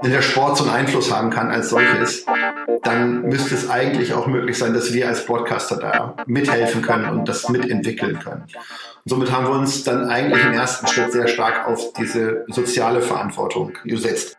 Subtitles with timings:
[0.00, 2.24] Wenn der Sport so einen Einfluss haben kann als solches,
[2.82, 7.28] dann müsste es eigentlich auch möglich sein, dass wir als Broadcaster da mithelfen können und
[7.28, 8.42] das mitentwickeln können.
[8.42, 13.00] Und somit haben wir uns dann eigentlich im ersten Schritt sehr stark auf diese soziale
[13.00, 14.37] Verantwortung gesetzt.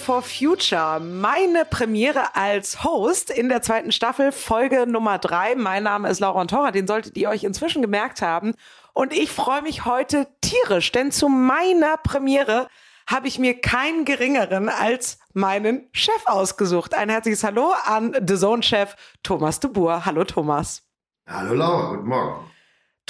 [0.00, 0.98] For Future.
[0.98, 5.54] Meine Premiere als Host in der zweiten Staffel, Folge Nummer drei.
[5.54, 8.54] Mein Name ist Laura Torra, den solltet ihr euch inzwischen gemerkt haben.
[8.94, 12.68] Und ich freue mich heute tierisch, denn zu meiner Premiere
[13.06, 16.94] habe ich mir keinen geringeren als meinen Chef ausgesucht.
[16.94, 19.70] Ein herzliches Hallo an The Zone-Chef Thomas de.
[19.76, 20.82] Hallo Thomas.
[21.28, 22.50] Hallo Laura, guten Morgen.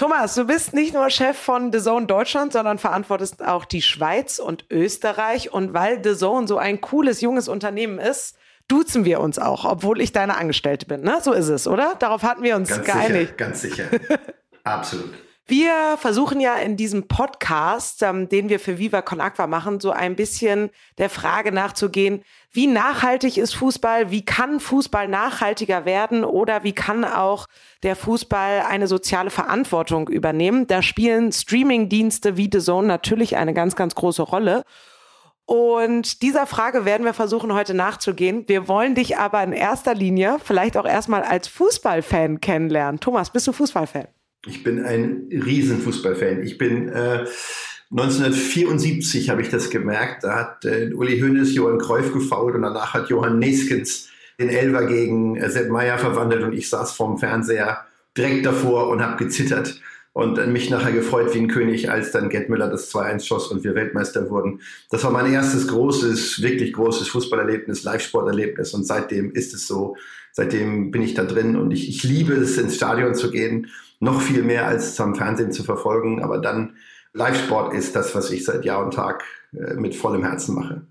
[0.00, 4.38] Thomas, du bist nicht nur Chef von The Zone Deutschland, sondern verantwortest auch die Schweiz
[4.38, 5.52] und Österreich.
[5.52, 10.00] Und weil The Zone so ein cooles, junges Unternehmen ist, duzen wir uns auch, obwohl
[10.00, 11.02] ich deine Angestellte bin.
[11.02, 11.18] Ne?
[11.20, 11.96] So ist es, oder?
[11.98, 13.12] Darauf hatten wir uns ganz geeinigt.
[13.12, 13.84] Sicher, ganz sicher.
[14.64, 15.12] Absolut.
[15.50, 19.90] Wir versuchen ja in diesem Podcast, ähm, den wir für Viva Con Aqua machen, so
[19.90, 26.62] ein bisschen der Frage nachzugehen, wie nachhaltig ist Fußball, wie kann Fußball nachhaltiger werden oder
[26.62, 27.48] wie kann auch
[27.82, 30.68] der Fußball eine soziale Verantwortung übernehmen.
[30.68, 34.62] Da spielen Streamingdienste wie The Zone natürlich eine ganz, ganz große Rolle.
[35.46, 38.44] Und dieser Frage werden wir versuchen heute nachzugehen.
[38.46, 43.00] Wir wollen dich aber in erster Linie vielleicht auch erstmal als Fußballfan kennenlernen.
[43.00, 44.06] Thomas, bist du Fußballfan?
[44.46, 46.42] Ich bin ein Riesenfußballfan.
[46.42, 47.26] Ich bin äh,
[47.90, 50.24] 1974 habe ich das gemerkt.
[50.24, 54.86] Da hat äh, Uli Hoeneß Johann Cruyff gefault und danach hat Johann Neskens den Elver
[54.86, 57.84] gegen äh, Sepp Meyer verwandelt und ich saß vorm Fernseher
[58.16, 59.80] direkt davor und habe gezittert
[60.14, 63.48] und äh, mich nachher gefreut wie ein König, als dann Gerd Müller das 2-1 schoss
[63.48, 64.60] und wir Weltmeister wurden.
[64.90, 69.96] Das war mein erstes großes, wirklich großes Fußballerlebnis, Live-Sporterlebnis und seitdem ist es so.
[70.32, 73.66] Seitdem bin ich da drin und ich, ich liebe es, ins Stadion zu gehen
[74.00, 76.22] noch viel mehr als am Fernsehen zu verfolgen.
[76.22, 76.76] Aber dann
[77.12, 80.86] Live-Sport ist das, was ich seit Jahr und Tag äh, mit vollem Herzen mache.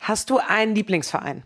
[0.00, 1.44] Hast du einen Lieblingsverein?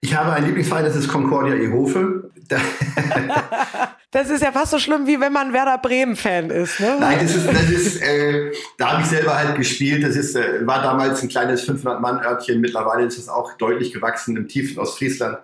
[0.00, 2.30] Ich habe einen Lieblingsverein, das ist Concordia Ehofe.
[4.14, 6.78] das ist ja fast so schlimm, wie wenn man Werder Bremen-Fan ist.
[6.78, 6.96] Ne?
[7.00, 10.04] Nein, das ist, das ist äh, da habe ich selber halt gespielt.
[10.04, 12.60] Das ist, äh, war damals ein kleines 500-Mann-Örtchen.
[12.60, 15.38] Mittlerweile ist es auch deutlich gewachsen im tiefen Ostfriesland.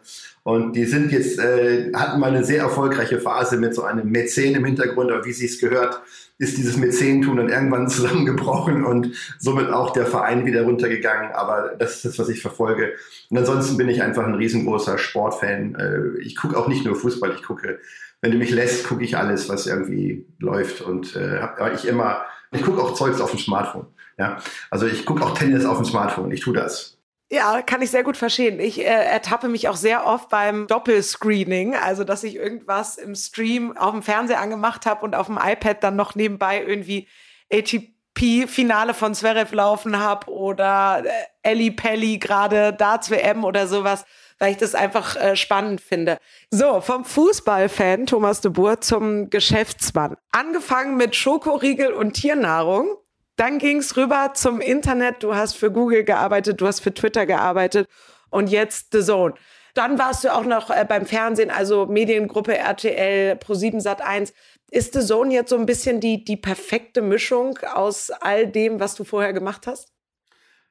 [0.45, 4.55] Und die sind jetzt, äh, hatten mal eine sehr erfolgreiche Phase mit so einem Mäzen
[4.55, 6.01] im Hintergrund, aber wie sie es gehört,
[6.39, 11.33] ist dieses Mäzenentum dann irgendwann zusammengebrochen und somit auch der Verein wieder runtergegangen.
[11.33, 12.93] Aber das ist das, was ich verfolge.
[13.31, 15.75] Und ansonsten bin ich einfach ein riesengroßer Sportfan.
[15.75, 17.81] Äh, ich gucke auch nicht nur Fußball, ich gucke,
[18.21, 20.81] wenn du mich lässt, gucke ich alles, was irgendwie läuft.
[20.81, 21.41] Und äh,
[21.75, 22.23] ich immer,
[22.53, 23.87] ich gucke auch Zeugs auf dem Smartphone.
[24.19, 24.39] Ja,
[24.71, 26.31] also ich gucke auch Tennis auf dem Smartphone.
[26.31, 26.99] Ich tue das.
[27.33, 28.59] Ja, kann ich sehr gut verstehen.
[28.59, 33.77] Ich äh, ertappe mich auch sehr oft beim Doppelscreening, also dass ich irgendwas im Stream
[33.77, 37.07] auf dem Fernseher angemacht habe und auf dem iPad dann noch nebenbei irgendwie
[37.53, 41.11] ATP-Finale von Zverev laufen habe oder äh,
[41.49, 44.05] Ellie Pelli gerade Darts WM oder sowas,
[44.41, 46.19] weil ich das einfach äh, spannend finde.
[46.51, 50.17] So, vom Fußballfan Thomas de Boer zum Geschäftsmann.
[50.33, 52.97] Angefangen mit Schokoriegel und Tiernahrung
[53.41, 55.23] dann ging es rüber zum Internet.
[55.23, 57.89] Du hast für Google gearbeitet, du hast für Twitter gearbeitet
[58.29, 59.33] und jetzt The Zone.
[59.73, 64.35] Dann warst du auch noch äh, beim Fernsehen, also Mediengruppe RTL, Pro7 Sat1.
[64.71, 68.95] Ist The Zone jetzt so ein bisschen die, die perfekte Mischung aus all dem, was
[68.95, 69.91] du vorher gemacht hast?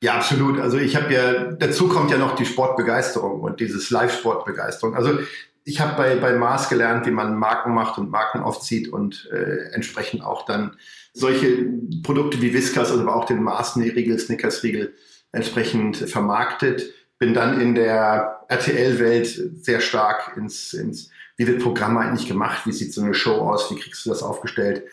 [0.02, 0.60] Ja, absolut.
[0.60, 4.96] Also ich habe ja, dazu kommt ja noch die Sportbegeisterung und dieses Live-Sportbegeisterung.
[4.96, 5.20] Also
[5.66, 9.74] ich habe bei, bei Mars gelernt, wie man Marken macht und Marken aufzieht und äh,
[9.74, 10.78] entsprechend auch dann
[11.14, 11.66] solche
[12.02, 14.94] Produkte wie Whiskas, also aber auch den Mars-Riegel, Snickers-Riegel
[15.32, 16.94] entsprechend vermarktet.
[17.20, 19.28] Bin dann in der RTL-Welt
[19.62, 23.70] sehr stark ins, ins, wie wird Programm eigentlich gemacht, wie sieht so eine Show aus,
[23.70, 24.84] wie kriegst du das aufgestellt,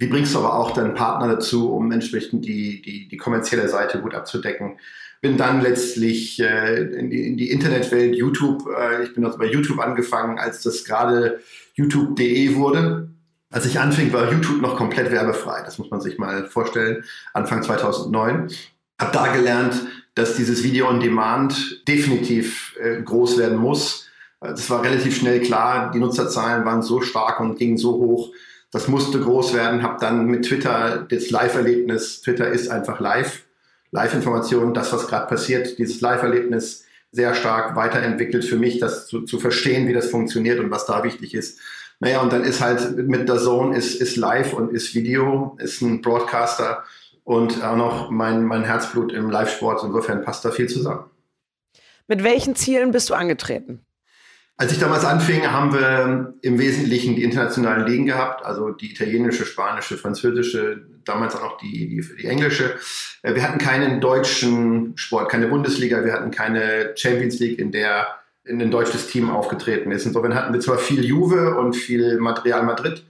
[0.00, 4.00] wie bringst du aber auch deinen Partner dazu, um entsprechend die, die, die kommerzielle Seite
[4.00, 4.78] gut abzudecken.
[5.20, 9.44] Bin dann letztlich äh, in, die, in die Internetwelt, YouTube, äh, ich bin also bei
[9.44, 11.40] YouTube angefangen, als das gerade
[11.74, 13.10] youtube.de wurde
[13.52, 15.62] als ich anfing, war YouTube noch komplett werbefrei.
[15.64, 17.04] Das muss man sich mal vorstellen.
[17.34, 18.48] Anfang 2009.
[19.00, 19.74] Hab da gelernt,
[20.14, 24.06] dass dieses Video on Demand definitiv äh, groß werden muss.
[24.40, 25.90] Das war relativ schnell klar.
[25.90, 28.30] Die Nutzerzahlen waren so stark und gingen so hoch.
[28.70, 29.82] Das musste groß werden.
[29.82, 32.20] Hab dann mit Twitter das Live-Erlebnis.
[32.22, 33.44] Twitter ist einfach live.
[33.90, 39.40] Live-Information, das, was gerade passiert, dieses Live-Erlebnis sehr stark weiterentwickelt für mich, das zu, zu
[39.40, 41.58] verstehen, wie das funktioniert und was da wichtig ist.
[41.98, 45.82] Naja, und dann ist halt mit der Zone ist, ist live und ist Video, ist
[45.82, 46.84] ein Broadcaster.
[47.24, 49.84] und auch noch mein, mein Herzblut im Live-Sport.
[49.84, 51.04] Insofern passt da viel zusammen.
[52.08, 53.84] Mit welchen Zielen bist du angetreten?
[54.60, 59.46] Als ich damals anfing, haben wir im Wesentlichen die internationalen Ligen gehabt, also die italienische,
[59.46, 62.74] spanische, französische, damals auch noch die, die, die englische.
[63.22, 68.08] Äh, wir hatten keinen deutschen Sport, keine Bundesliga, wir hatten keine Champions League, in der
[68.44, 70.04] in ein deutsches Team aufgetreten ist.
[70.04, 73.02] Insofern hatten wir zwar viel Juve und viel Material Madrid,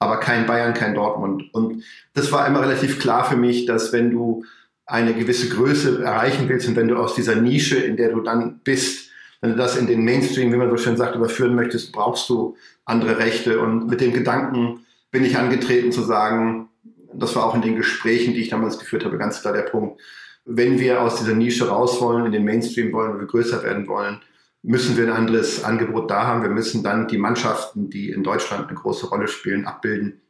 [0.00, 1.54] aber kein Bayern, kein Dortmund.
[1.54, 4.44] Und das war immer relativ klar für mich, dass wenn du
[4.86, 8.58] eine gewisse Größe erreichen willst und wenn du aus dieser Nische, in der du dann
[8.64, 9.05] bist,
[9.40, 12.56] wenn du das in den Mainstream, wie man so schön sagt, überführen möchtest, brauchst du
[12.84, 13.60] andere Rechte.
[13.60, 16.68] Und mit dem Gedanken bin ich angetreten zu sagen,
[17.12, 20.00] das war auch in den Gesprächen, die ich damals geführt habe, ganz klar der Punkt,
[20.44, 23.88] wenn wir aus dieser Nische raus wollen, in den Mainstream wollen, wenn wir größer werden
[23.88, 24.20] wollen,
[24.62, 26.42] müssen wir ein anderes Angebot da haben.
[26.42, 30.20] Wir müssen dann die Mannschaften, die in Deutschland eine große Rolle spielen, abbilden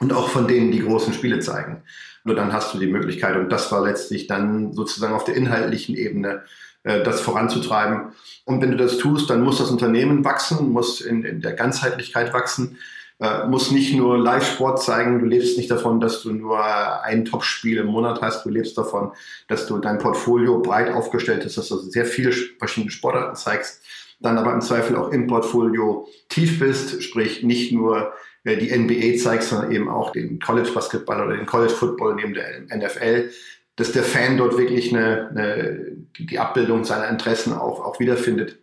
[0.00, 1.82] und auch von denen die großen Spiele zeigen.
[2.24, 3.36] Nur dann hast du die Möglichkeit.
[3.36, 6.42] Und das war letztlich dann sozusagen auf der inhaltlichen Ebene
[6.86, 8.12] das voranzutreiben.
[8.44, 12.32] Und wenn du das tust, dann muss das Unternehmen wachsen, muss in, in der Ganzheitlichkeit
[12.32, 12.78] wachsen,
[13.18, 16.62] äh, muss nicht nur Live-Sport zeigen, du lebst nicht davon, dass du nur
[17.02, 19.12] ein Top-Spiel im Monat hast, du lebst davon,
[19.48, 23.82] dass du dein Portfolio breit aufgestellt ist, dass du sehr viele verschiedene Sportarten zeigst,
[24.20, 28.12] dann aber im Zweifel auch im Portfolio tief bist, sprich nicht nur
[28.44, 32.34] äh, die NBA zeigst, sondern eben auch den College Basketball oder den College Football neben
[32.34, 33.30] der NFL
[33.76, 38.58] dass der Fan dort wirklich eine, eine, die Abbildung seiner Interessen auch, auch wiederfindet.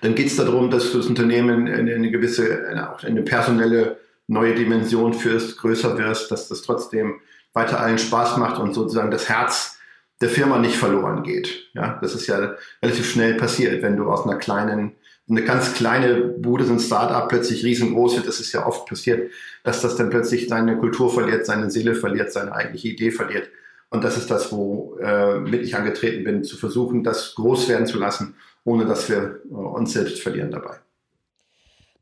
[0.00, 3.98] Dann geht es darum, dass du das Unternehmen in eine gewisse, eine, eine personelle
[4.28, 7.20] neue Dimension führst, größer wirst, dass das trotzdem
[7.52, 9.78] weiter allen Spaß macht und sozusagen das Herz
[10.20, 11.70] der Firma nicht verloren geht.
[11.74, 14.92] Ja, das ist ja relativ schnell passiert, wenn du aus einer kleinen,
[15.28, 18.28] eine ganz kleine Bude, so ein Startup plötzlich riesengroß wird.
[18.28, 19.32] Das ist ja oft passiert,
[19.64, 23.50] dass das dann plötzlich seine Kultur verliert, seine Seele verliert, seine eigentliche Idee verliert.
[23.92, 27.86] Und das ist das, wo äh, mit ich angetreten bin, zu versuchen, das groß werden
[27.86, 30.76] zu lassen, ohne dass wir äh, uns selbst verlieren dabei.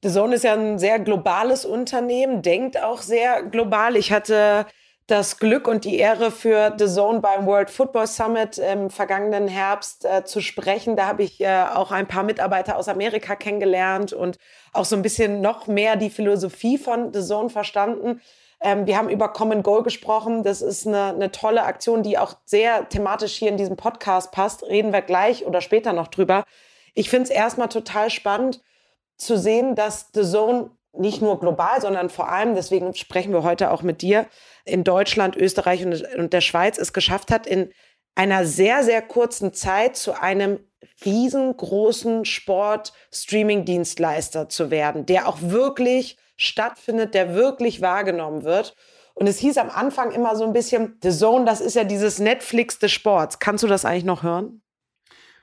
[0.03, 3.97] The Zone ist ja ein sehr globales Unternehmen, denkt auch sehr global.
[3.97, 4.67] Ich hatte
[5.09, 10.05] das Glück und die Ehre für The Zone beim World Football Summit im vergangenen Herbst
[10.05, 10.95] äh, zu sprechen.
[10.95, 14.39] Da habe ich äh, auch ein paar Mitarbeiter aus Amerika kennengelernt und
[14.73, 18.21] auch so ein bisschen noch mehr die Philosophie von The Zone verstanden.
[18.63, 20.43] Ähm, wir haben über Common Goal gesprochen.
[20.43, 24.63] Das ist eine, eine tolle Aktion, die auch sehr thematisch hier in diesem Podcast passt.
[24.65, 26.45] Reden wir gleich oder später noch drüber.
[26.95, 28.61] Ich finde es erstmal total spannend
[29.17, 33.71] zu sehen, dass The Zone nicht nur global, sondern vor allem, deswegen sprechen wir heute
[33.71, 34.27] auch mit dir,
[34.65, 37.71] in Deutschland, Österreich und, und der Schweiz es geschafft hat, in
[38.17, 40.59] einer sehr, sehr kurzen Zeit zu einem
[41.05, 48.75] riesengroßen Sport-Streaming-Dienstleister zu werden, der auch wirklich stattfindet, der wirklich wahrgenommen wird.
[49.15, 52.19] Und es hieß am Anfang immer so ein bisschen, The Zone, das ist ja dieses
[52.19, 53.39] Netflix des Sports.
[53.39, 54.63] Kannst du das eigentlich noch hören?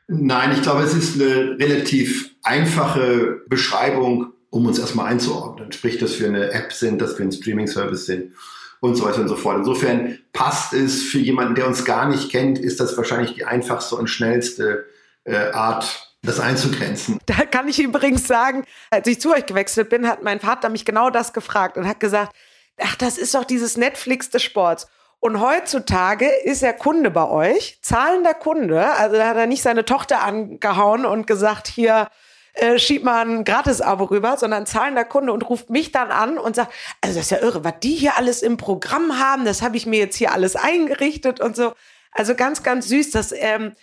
[0.08, 5.72] Nein, ich glaube, es ist eine relativ einfache Beschreibung, um uns erstmal einzuordnen.
[5.72, 8.34] Sprich, dass wir eine App sind, dass wir ein Streaming-Service sind
[8.80, 9.58] und so weiter und so fort.
[9.58, 13.96] Insofern passt es für jemanden, der uns gar nicht kennt, ist das wahrscheinlich die einfachste
[13.96, 14.86] und schnellste
[15.26, 17.20] äh, Art, das einzugrenzen.
[17.26, 20.86] Da kann ich übrigens sagen, als ich zu euch gewechselt bin, hat mein Vater mich
[20.86, 22.36] genau das gefragt und hat gesagt,
[22.82, 24.88] ach, das ist doch dieses Netflix des Sports.
[25.20, 28.92] Und heutzutage ist er Kunde bei euch, zahlender Kunde.
[28.92, 32.08] Also da hat er nicht seine Tochter angehauen und gesagt, hier,
[32.54, 36.56] äh, schieb mal ein Gratis-Abo rüber, sondern zahlender Kunde und ruft mich dann an und
[36.56, 39.78] sagt, also das ist ja irre, was die hier alles im Programm haben, das habe
[39.78, 41.74] ich mir jetzt hier alles eingerichtet und so.
[42.12, 43.74] Also ganz, ganz süß, dass ähm,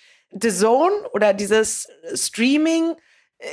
[0.40, 2.94] The Zone oder dieses Streaming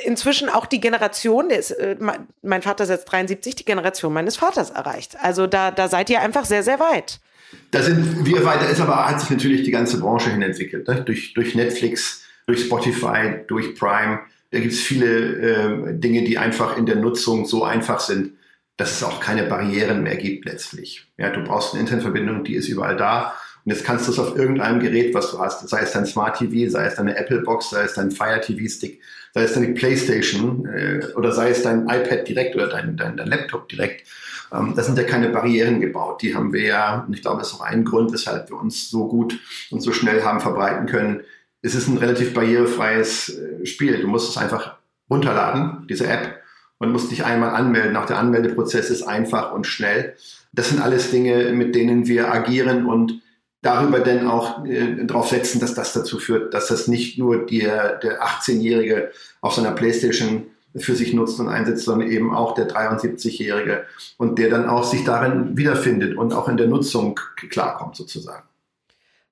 [0.06, 1.98] inzwischen auch die Generation, der ist, äh,
[2.42, 5.18] mein Vater ist jetzt 73, die Generation meines Vaters erreicht.
[5.22, 7.20] Also da, da seid ihr einfach sehr, sehr weit.
[7.72, 10.88] Da sind wir weiter, ist aber hat sich natürlich die ganze Branche hin entwickelt.
[10.88, 11.02] Ne?
[11.02, 14.20] Durch, durch Netflix, durch Spotify, durch Prime.
[14.52, 18.34] Da gibt es viele äh, Dinge, die einfach in der Nutzung so einfach sind,
[18.78, 21.08] dass es auch keine Barrieren mehr gibt letztlich.
[21.18, 23.36] Ja, du brauchst eine Internetverbindung, die ist überall da.
[23.64, 26.38] Und jetzt kannst du es auf irgendeinem Gerät, was du hast, sei es dein Smart
[26.38, 29.02] TV, sei es deine Apple Box, sei es dein Fire TV Stick,
[29.34, 33.28] sei es deine Playstation äh, oder sei es dein iPad direkt oder dein, dein, dein
[33.28, 34.08] Laptop direkt.
[34.52, 36.22] Ähm, das sind ja keine Barrieren gebaut.
[36.22, 38.90] Die haben wir ja, und ich glaube, das ist auch ein Grund, weshalb wir uns
[38.90, 39.40] so gut
[39.70, 41.22] und so schnell haben verbreiten können.
[41.62, 44.00] Es ist ein relativ barrierefreies äh, Spiel.
[44.02, 44.78] Du musst es einfach
[45.10, 46.42] runterladen, diese App,
[46.80, 47.96] und musst dich einmal anmelden.
[47.96, 50.16] Auch der Anmeldeprozess ist einfach und schnell.
[50.52, 53.22] Das sind alles Dinge, mit denen wir agieren und
[53.62, 57.98] darüber denn auch äh, darauf setzen, dass das dazu führt, dass das nicht nur der,
[57.98, 63.86] der 18-Jährige auf seiner Playstation für sich nutzt und einsetzt, sondern eben auch der 73-Jährige
[64.18, 68.44] und der dann auch sich darin wiederfindet und auch in der Nutzung klarkommt sozusagen.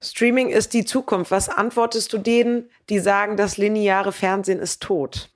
[0.02, 1.32] Streaming ist die Zukunft.
[1.32, 5.30] Was antwortest du denen, die sagen, das lineare Fernsehen ist tot?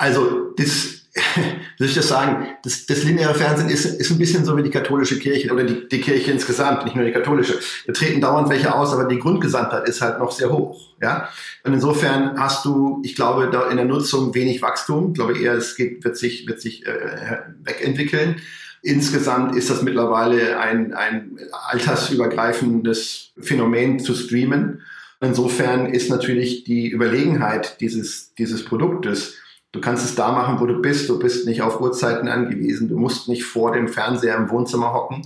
[0.00, 1.02] Also, das,
[1.78, 4.70] soll ich das sagen, das, das lineare Fernsehen ist, ist ein bisschen so wie die
[4.70, 7.58] katholische Kirche oder die, die Kirche insgesamt, nicht nur die katholische.
[7.84, 10.94] Wir treten dauernd welche aus, aber die Grundgesamtheit ist halt noch sehr hoch.
[11.02, 11.28] Ja?
[11.64, 15.08] Und insofern hast du, ich glaube, da in der Nutzung wenig Wachstum.
[15.08, 18.36] Ich glaube eher, es geht, wird sich, wird sich äh, wegentwickeln.
[18.80, 21.38] Insgesamt ist das mittlerweile ein, ein
[21.68, 24.80] altersübergreifendes Phänomen zu streamen.
[25.20, 29.34] Insofern ist natürlich die Überlegenheit dieses, dieses Produktes,
[29.72, 32.96] du kannst es da machen, wo du bist, du bist nicht auf Uhrzeiten angewiesen, du
[32.96, 35.22] musst nicht vor dem Fernseher im Wohnzimmer hocken,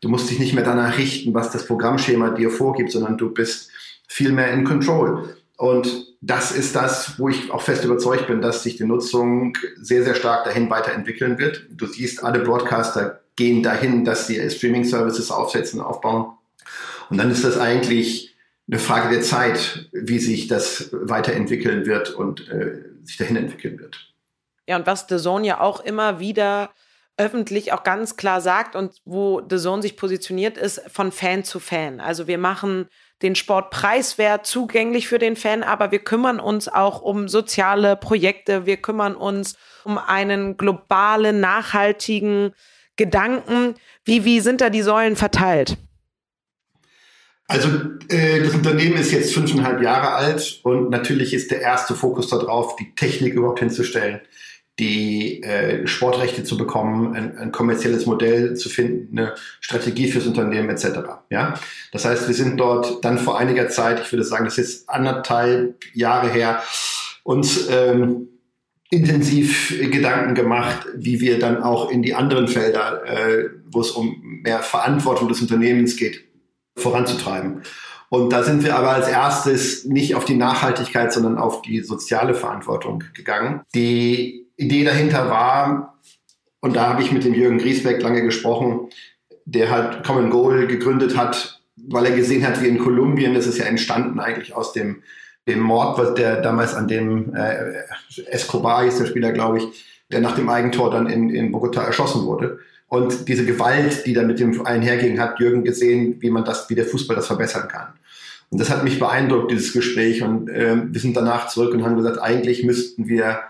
[0.00, 3.70] du musst dich nicht mehr danach richten, was das Programmschema dir vorgibt, sondern du bist
[4.06, 5.36] viel mehr in Control.
[5.56, 10.04] Und das ist das, wo ich auch fest überzeugt bin, dass sich die Nutzung sehr,
[10.04, 11.66] sehr stark dahin weiterentwickeln wird.
[11.70, 16.32] Du siehst, alle Broadcaster gehen dahin, dass sie Streaming-Services aufsetzen, aufbauen.
[17.10, 18.36] Und dann ist das eigentlich
[18.70, 24.12] eine Frage der Zeit, wie sich das weiterentwickeln wird und äh, sich dahin entwickeln wird.
[24.66, 26.70] Ja, und was The Zone ja auch immer wieder
[27.16, 31.58] öffentlich auch ganz klar sagt und wo The Zone sich positioniert, ist von Fan zu
[31.58, 32.00] Fan.
[32.00, 32.88] Also wir machen
[33.22, 38.66] den Sport preiswert zugänglich für den Fan, aber wir kümmern uns auch um soziale Projekte,
[38.66, 42.54] wir kümmern uns um einen globalen, nachhaltigen
[42.96, 43.74] Gedanken.
[44.04, 45.76] Wie, wie sind da die Säulen verteilt?
[47.48, 47.68] Also
[48.08, 52.76] äh, das Unternehmen ist jetzt fünfeinhalb Jahre alt und natürlich ist der erste Fokus darauf,
[52.76, 54.20] die Technik überhaupt hinzustellen
[54.78, 60.70] die äh, Sportrechte zu bekommen, ein, ein kommerzielles Modell zu finden, eine Strategie fürs Unternehmen
[60.70, 60.98] etc.
[61.30, 61.54] Ja,
[61.92, 65.84] das heißt, wir sind dort dann vor einiger Zeit, ich würde sagen, das ist anderthalb
[65.94, 66.62] Jahre her,
[67.24, 68.28] uns ähm,
[68.90, 74.40] intensiv Gedanken gemacht, wie wir dann auch in die anderen Felder, äh, wo es um
[74.42, 76.24] mehr Verantwortung des Unternehmens geht,
[76.78, 77.62] voranzutreiben.
[78.10, 82.34] Und da sind wir aber als erstes nicht auf die Nachhaltigkeit, sondern auf die soziale
[82.34, 83.60] Verantwortung gegangen.
[83.74, 85.98] Die Idee dahinter war,
[86.60, 88.88] und da habe ich mit dem Jürgen Griesbeck lange gesprochen,
[89.44, 93.58] der halt Common Goal gegründet hat, weil er gesehen hat, wie in Kolumbien, das ist
[93.58, 95.02] ja entstanden eigentlich aus dem,
[95.46, 97.74] dem Mord, der damals an dem äh,
[98.26, 102.24] Escobar ist der Spieler, glaube ich, der nach dem Eigentor dann in, in Bogota erschossen
[102.24, 102.58] wurde.
[102.88, 106.74] Und diese Gewalt, die da mit dem einherging, hat Jürgen gesehen, wie man das, wie
[106.74, 107.92] der Fußball das verbessern kann.
[108.50, 110.22] Und das hat mich beeindruckt, dieses Gespräch.
[110.22, 113.40] Und äh, wir sind danach zurück und haben gesagt, eigentlich müssten wir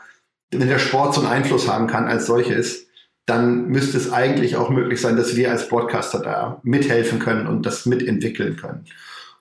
[0.50, 2.86] wenn der Sport so einen Einfluss haben kann als solches,
[3.26, 7.66] dann müsste es eigentlich auch möglich sein, dass wir als Broadcaster da mithelfen können und
[7.66, 8.86] das mitentwickeln können.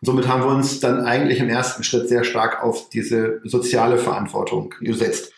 [0.01, 3.97] Und somit haben wir uns dann eigentlich im ersten Schritt sehr stark auf diese soziale
[3.97, 5.31] Verantwortung gesetzt.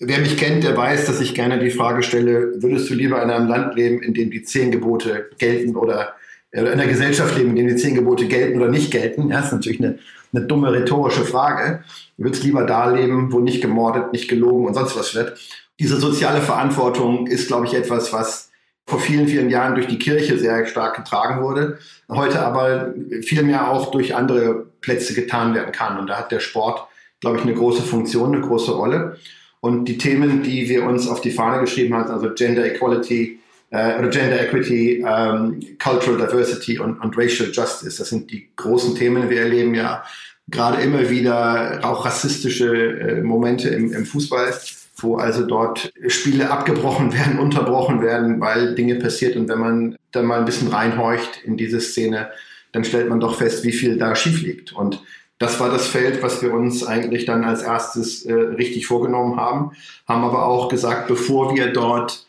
[0.00, 3.30] Wer mich kennt, der weiß, dass ich gerne die Frage stelle, würdest du lieber in
[3.30, 6.14] einem Land leben, in dem die zehn Gebote gelten oder
[6.52, 9.28] in einer Gesellschaft leben, in dem die zehn Gebote gelten oder nicht gelten?
[9.28, 9.98] Das ist natürlich eine
[10.32, 11.84] eine dumme rhetorische Frage.
[12.16, 15.38] Du würdest lieber da leben, wo nicht gemordet, nicht gelogen und sonst was wird.
[15.78, 18.50] Diese soziale Verantwortung ist, glaube ich, etwas, was
[18.86, 21.78] vor vielen, vielen Jahren durch die Kirche sehr stark getragen wurde,
[22.08, 22.92] heute aber
[23.22, 25.98] vielmehr auch durch andere Plätze getan werden kann.
[25.98, 26.86] Und da hat der Sport,
[27.20, 29.16] glaube ich, eine große Funktion, eine große Rolle.
[29.60, 33.40] Und die Themen, die wir uns auf die Fahne geschrieben haben, also Gender Equality,
[33.70, 37.98] äh, oder Gender Equity, ähm, Cultural Diversity und, und Racial Justice.
[37.98, 39.30] Das sind die großen Themen.
[39.30, 40.02] Wir erleben ja
[40.48, 44.52] gerade immer wieder auch rassistische äh, Momente im, im Fußball,
[44.96, 49.36] wo also dort Spiele abgebrochen werden, unterbrochen werden, weil Dinge passiert.
[49.36, 52.30] Und wenn man dann mal ein bisschen reinhorcht in diese Szene,
[52.72, 54.72] dann stellt man doch fest, wie viel da schief liegt.
[54.72, 55.02] Und
[55.40, 59.72] das war das Feld, was wir uns eigentlich dann als erstes äh, richtig vorgenommen haben,
[60.06, 62.26] haben aber auch gesagt, bevor wir dort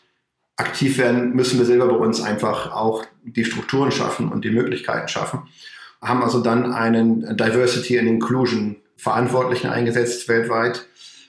[0.56, 5.08] aktiv werden, müssen wir selber bei uns einfach auch die Strukturen schaffen und die Möglichkeiten
[5.08, 5.42] schaffen.
[6.00, 10.86] Haben also dann einen Diversity and Inclusion Verantwortlichen eingesetzt weltweit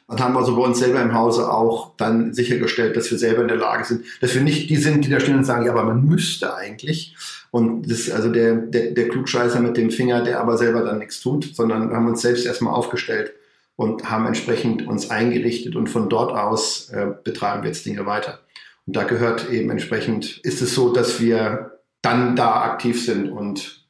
[0.07, 3.49] und haben also bei uns selber im Hause auch dann sichergestellt, dass wir selber in
[3.49, 5.83] der Lage sind, dass wir nicht die sind, die da stehen und sagen, ja, aber
[5.83, 7.15] man müsste eigentlich.
[7.53, 10.97] Und das ist also der, der, der Klugscheißer mit dem Finger, der aber selber dann
[10.97, 13.31] nichts tut, sondern wir haben uns selbst erstmal aufgestellt
[13.75, 18.39] und haben entsprechend uns eingerichtet und von dort aus äh, betreiben wir jetzt Dinge weiter.
[18.87, 23.85] Und da gehört eben entsprechend, ist es so, dass wir dann da aktiv sind und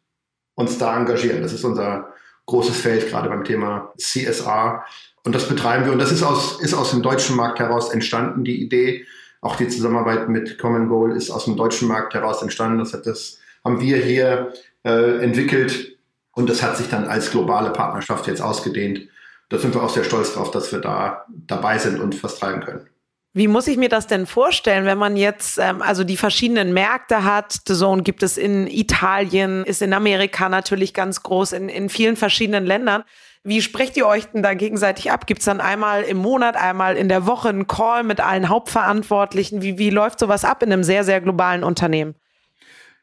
[0.55, 1.41] uns da engagieren.
[1.41, 2.13] Das ist unser
[2.47, 4.83] großes Feld, gerade beim Thema CSR.
[5.23, 5.93] Und das betreiben wir.
[5.93, 9.05] Und das ist aus, ist aus dem deutschen Markt heraus entstanden, die Idee.
[9.39, 12.79] Auch die Zusammenarbeit mit Common Goal ist aus dem deutschen Markt heraus entstanden.
[12.79, 14.53] Das, hat, das haben wir hier
[14.83, 15.97] äh, entwickelt.
[16.31, 19.07] Und das hat sich dann als globale Partnerschaft jetzt ausgedehnt.
[19.49, 22.61] Da sind wir auch sehr stolz drauf, dass wir da dabei sind und was treiben
[22.61, 22.87] können.
[23.35, 27.23] Wie muss ich mir das denn vorstellen, wenn man jetzt ähm, also die verschiedenen Märkte
[27.23, 27.61] hat?
[27.67, 32.15] The Zone gibt es in Italien, ist in Amerika natürlich ganz groß, in, in vielen
[32.15, 33.03] verschiedenen Ländern.
[33.43, 35.25] Wie sprecht ihr euch denn da gegenseitig ab?
[35.25, 39.63] Gibt es dann einmal im Monat, einmal in der Woche einen Call mit allen Hauptverantwortlichen?
[39.63, 42.15] Wie, wie läuft sowas ab in einem sehr, sehr globalen Unternehmen?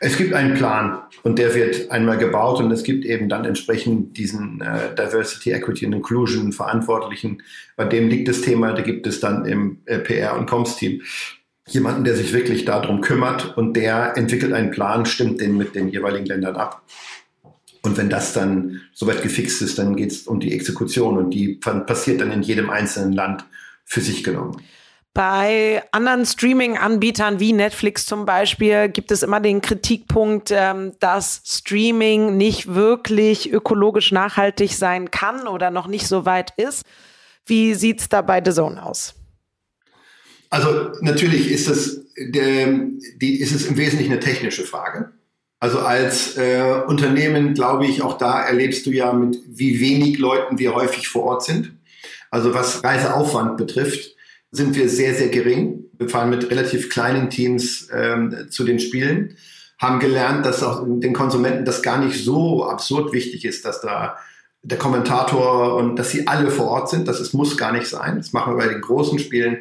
[0.02, 4.16] Es gibt einen Plan und der wird einmal gebaut und es gibt eben dann entsprechend
[4.16, 7.42] diesen äh, Diversity, Equity and Inclusion Verantwortlichen.
[7.76, 11.02] Bei dem liegt das Thema, da gibt es dann im äh, PR- und Comms-Team
[11.69, 15.90] jemanden, der sich wirklich darum kümmert und der entwickelt einen Plan, stimmt den mit den
[15.90, 16.83] jeweiligen Ländern ab.
[17.83, 21.61] Und wenn das dann soweit gefixt ist, dann geht es um die Exekution und die
[21.61, 23.45] passiert dann in jedem einzelnen Land
[23.85, 24.62] für sich genommen.
[25.12, 32.37] Bei anderen Streaming-Anbietern wie Netflix zum Beispiel gibt es immer den Kritikpunkt, ähm, dass Streaming
[32.37, 36.85] nicht wirklich ökologisch nachhaltig sein kann oder noch nicht so weit ist.
[37.45, 39.14] Wie sieht es da bei The Zone aus?
[40.49, 42.69] Also natürlich ist es, der,
[43.21, 45.11] die, ist es im Wesentlichen eine technische Frage.
[45.59, 50.59] Also als äh, Unternehmen, glaube ich, auch da erlebst du ja mit wie wenig Leuten
[50.59, 51.73] wir häufig vor Ort sind.
[52.31, 54.17] Also was Reiseaufwand betrifft,
[54.50, 55.85] sind wir sehr, sehr gering.
[55.99, 59.37] Wir fahren mit relativ kleinen Teams ähm, zu den Spielen,
[59.78, 64.16] haben gelernt, dass auch den Konsumenten das gar nicht so absurd wichtig ist, dass da
[64.62, 67.09] der Kommentator und dass sie alle vor Ort sind.
[67.09, 68.16] Das ist, muss gar nicht sein.
[68.19, 69.59] Das machen wir bei den großen Spielen.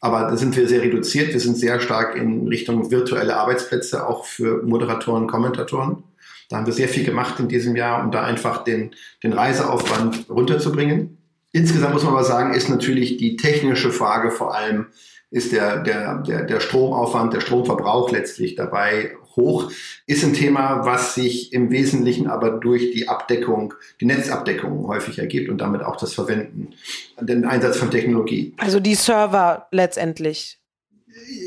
[0.00, 1.32] Aber da sind wir sehr reduziert.
[1.32, 6.04] Wir sind sehr stark in Richtung virtuelle Arbeitsplätze, auch für Moderatoren, Kommentatoren.
[6.48, 10.30] Da haben wir sehr viel gemacht in diesem Jahr, um da einfach den, den Reiseaufwand
[10.30, 11.18] runterzubringen.
[11.52, 14.86] Insgesamt muss man aber sagen, ist natürlich die technische Frage vor allem,
[15.30, 19.70] ist der, der, der, der Stromaufwand, der Stromverbrauch letztlich dabei hoch,
[20.06, 25.50] ist ein Thema, was sich im Wesentlichen aber durch die Abdeckung, die Netzabdeckung häufig ergibt
[25.50, 26.74] und damit auch das Verwenden,
[27.20, 28.54] den Einsatz von Technologie.
[28.58, 30.58] Also die Server letztendlich.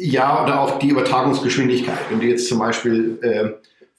[0.02, 1.98] Ja, oder auch die Übertragungsgeschwindigkeit.
[2.10, 3.52] Wenn du jetzt zum Beispiel äh,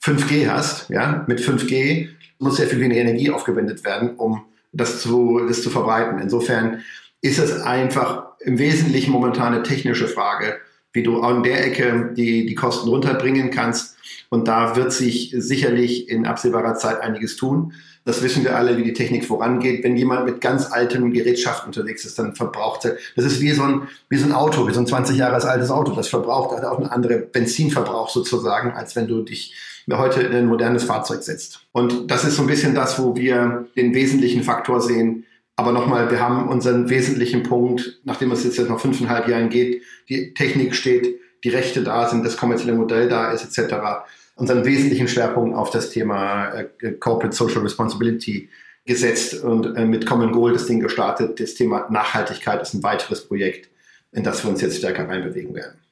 [0.03, 5.39] 5G hast, ja, mit 5G muss sehr viel weniger Energie aufgewendet werden, um das zu,
[5.47, 6.19] das zu verbreiten.
[6.19, 6.83] Insofern
[7.21, 10.57] ist es einfach im Wesentlichen momentan eine technische Frage,
[10.91, 13.97] wie du an der Ecke die, die Kosten runterbringen kannst.
[14.33, 17.73] Und da wird sich sicherlich in absehbarer Zeit einiges tun.
[18.03, 19.83] Das wissen wir alle, wie die Technik vorangeht.
[19.83, 23.61] Wenn jemand mit ganz altem Gerätschaft unterwegs ist, dann verbraucht er, das ist wie so
[23.61, 25.93] ein, wie so ein Auto, wie so ein 20 Jahre altes Auto.
[25.93, 29.53] Das verbraucht hat auch einen anderen Benzinverbrauch sozusagen, als wenn du dich
[29.91, 31.67] heute in ein modernes Fahrzeug setzt.
[31.71, 35.27] Und das ist so ein bisschen das, wo wir den wesentlichen Faktor sehen.
[35.57, 40.33] Aber nochmal, wir haben unseren wesentlichen Punkt, nachdem es jetzt noch fünfeinhalb Jahren geht, die
[40.33, 43.75] Technik steht, die Rechte da sind, das kommerzielle Modell da ist, etc.
[44.35, 48.49] Unseren wesentlichen Schwerpunkt auf das Thema äh, Corporate Social Responsibility
[48.85, 51.39] gesetzt und äh, mit Common Goal das Ding gestartet.
[51.39, 53.69] Das Thema Nachhaltigkeit ist ein weiteres Projekt,
[54.11, 55.83] in das wir uns jetzt stärker reinbewegen werden.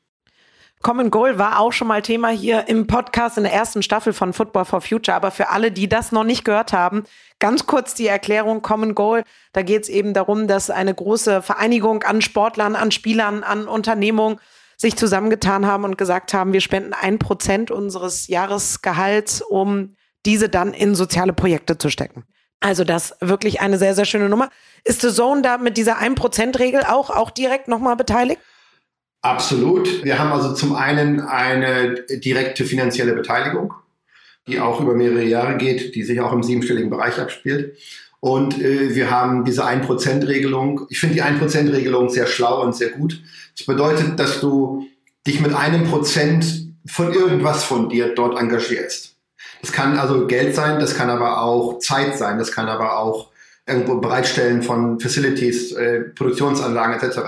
[0.81, 4.33] Common Goal war auch schon mal Thema hier im Podcast in der ersten Staffel von
[4.33, 5.15] Football for Future.
[5.15, 7.03] Aber für alle, die das noch nicht gehört haben,
[7.37, 9.23] ganz kurz die Erklärung Common Goal.
[9.53, 14.39] Da geht es eben darum, dass eine große Vereinigung an Sportlern, an Spielern, an Unternehmungen
[14.81, 20.73] sich zusammengetan haben und gesagt haben, wir spenden ein Prozent unseres Jahresgehalts, um diese dann
[20.73, 22.23] in soziale Projekte zu stecken.
[22.61, 24.49] Also das wirklich eine sehr, sehr schöne Nummer.
[24.83, 28.41] Ist The Zone da mit dieser 1%-Regel auch, auch direkt nochmal beteiligt?
[29.21, 30.03] Absolut.
[30.03, 33.75] Wir haben also zum einen eine direkte finanzielle Beteiligung,
[34.47, 37.77] die auch über mehrere Jahre geht, die sich auch im siebenstelligen Bereich abspielt.
[38.21, 40.85] Und äh, wir haben diese 1%-Regelung.
[40.89, 43.21] Ich finde die 1%-Regelung sehr schlau und sehr gut.
[43.57, 44.87] Das bedeutet, dass du
[45.27, 49.15] dich mit einem Prozent von irgendwas von dir dort engagierst.
[49.61, 53.31] Das kann also Geld sein, das kann aber auch Zeit sein, das kann aber auch
[53.67, 57.19] irgendwo Bereitstellen von Facilities, äh, Produktionsanlagen etc.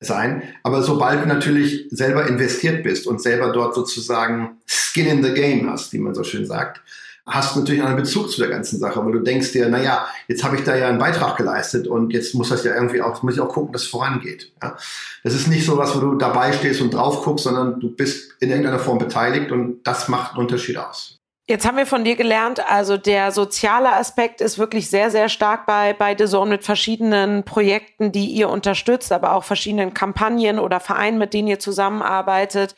[0.00, 0.42] sein.
[0.62, 5.70] Aber sobald du natürlich selber investiert bist und selber dort sozusagen Skin in the Game
[5.70, 6.82] hast, wie man so schön sagt,
[7.30, 10.56] hast natürlich einen Bezug zu der ganzen Sache, weil du denkst dir, naja, jetzt habe
[10.56, 13.40] ich da ja einen Beitrag geleistet und jetzt muss das ja irgendwie auch, muss ich
[13.40, 14.52] auch gucken, dass es vorangeht.
[14.62, 14.76] Ja?
[15.22, 18.36] Das ist nicht so was, wo du dabei stehst und drauf guckst, sondern du bist
[18.40, 21.16] in irgendeiner Form beteiligt und das macht einen Unterschied aus.
[21.48, 25.66] Jetzt haben wir von dir gelernt, also der soziale Aspekt ist wirklich sehr, sehr stark
[25.66, 30.78] bei, bei The Zone mit verschiedenen Projekten, die ihr unterstützt, aber auch verschiedenen Kampagnen oder
[30.78, 32.76] Vereinen, mit denen ihr zusammenarbeitet.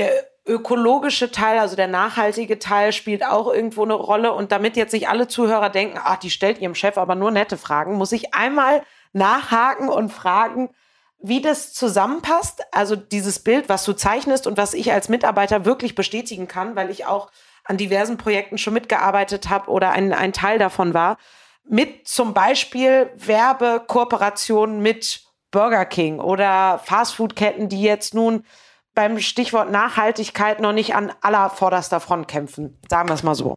[0.00, 4.32] Der ökologische Teil, also der nachhaltige Teil, spielt auch irgendwo eine Rolle.
[4.32, 7.58] Und damit jetzt nicht alle Zuhörer denken, ach, die stellt ihrem Chef aber nur nette
[7.58, 8.82] Fragen, muss ich einmal
[9.12, 10.70] nachhaken und fragen,
[11.18, 12.62] wie das zusammenpasst.
[12.72, 16.88] Also dieses Bild, was du zeichnest und was ich als Mitarbeiter wirklich bestätigen kann, weil
[16.88, 17.30] ich auch
[17.64, 21.18] an diversen Projekten schon mitgearbeitet habe oder ein, ein Teil davon war,
[21.62, 28.44] mit zum Beispiel Werbekooperationen mit Burger King oder Fastfood-Ketten, die jetzt nun
[28.94, 32.78] beim Stichwort Nachhaltigkeit noch nicht an aller vorderster Front kämpfen.
[32.88, 33.54] Sagen wir es mal so.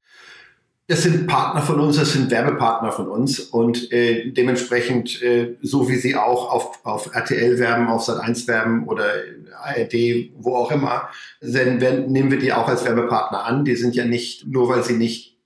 [0.87, 5.87] Das sind Partner von uns, das sind Werbepartner von uns und äh, dementsprechend, äh, so
[5.87, 9.05] wie sie auch auf, auf RTL werben, auf Sat1 werben oder
[9.63, 11.77] ARD, wo auch immer, dann
[12.11, 13.63] nehmen wir die auch als Werbepartner an.
[13.63, 15.37] Die sind ja nicht, nur weil sie nicht,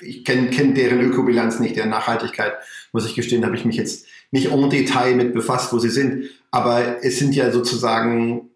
[0.00, 2.54] ich kenne kenn deren Ökobilanz nicht, deren Nachhaltigkeit,
[2.92, 6.30] muss ich gestehen, habe ich mich jetzt nicht en Detail mit befasst, wo sie sind.
[6.50, 8.50] Aber es sind ja sozusagen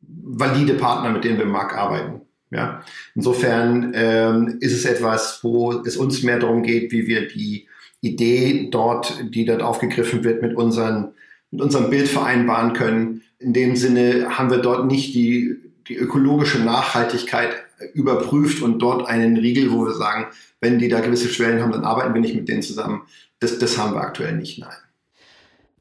[0.00, 2.22] valide Partner, mit denen wir im Markt arbeiten.
[2.50, 2.82] Ja,
[3.14, 7.66] insofern ähm, ist es etwas, wo es uns mehr darum geht, wie wir die
[8.00, 11.14] Idee dort, die dort aufgegriffen wird, mit unseren,
[11.50, 13.22] mit unserem Bild vereinbaren können.
[13.38, 15.56] In dem Sinne haben wir dort nicht die,
[15.88, 17.50] die ökologische Nachhaltigkeit
[17.94, 20.26] überprüft und dort einen Riegel, wo wir sagen,
[20.60, 23.02] wenn die da gewisse Schwellen haben, dann arbeiten wir nicht mit denen zusammen.
[23.40, 24.70] Das, das haben wir aktuell nicht, nein.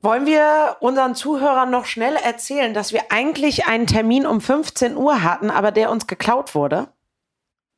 [0.05, 5.23] Wollen wir unseren Zuhörern noch schnell erzählen, dass wir eigentlich einen Termin um 15 Uhr
[5.23, 6.89] hatten, aber der uns geklaut wurde?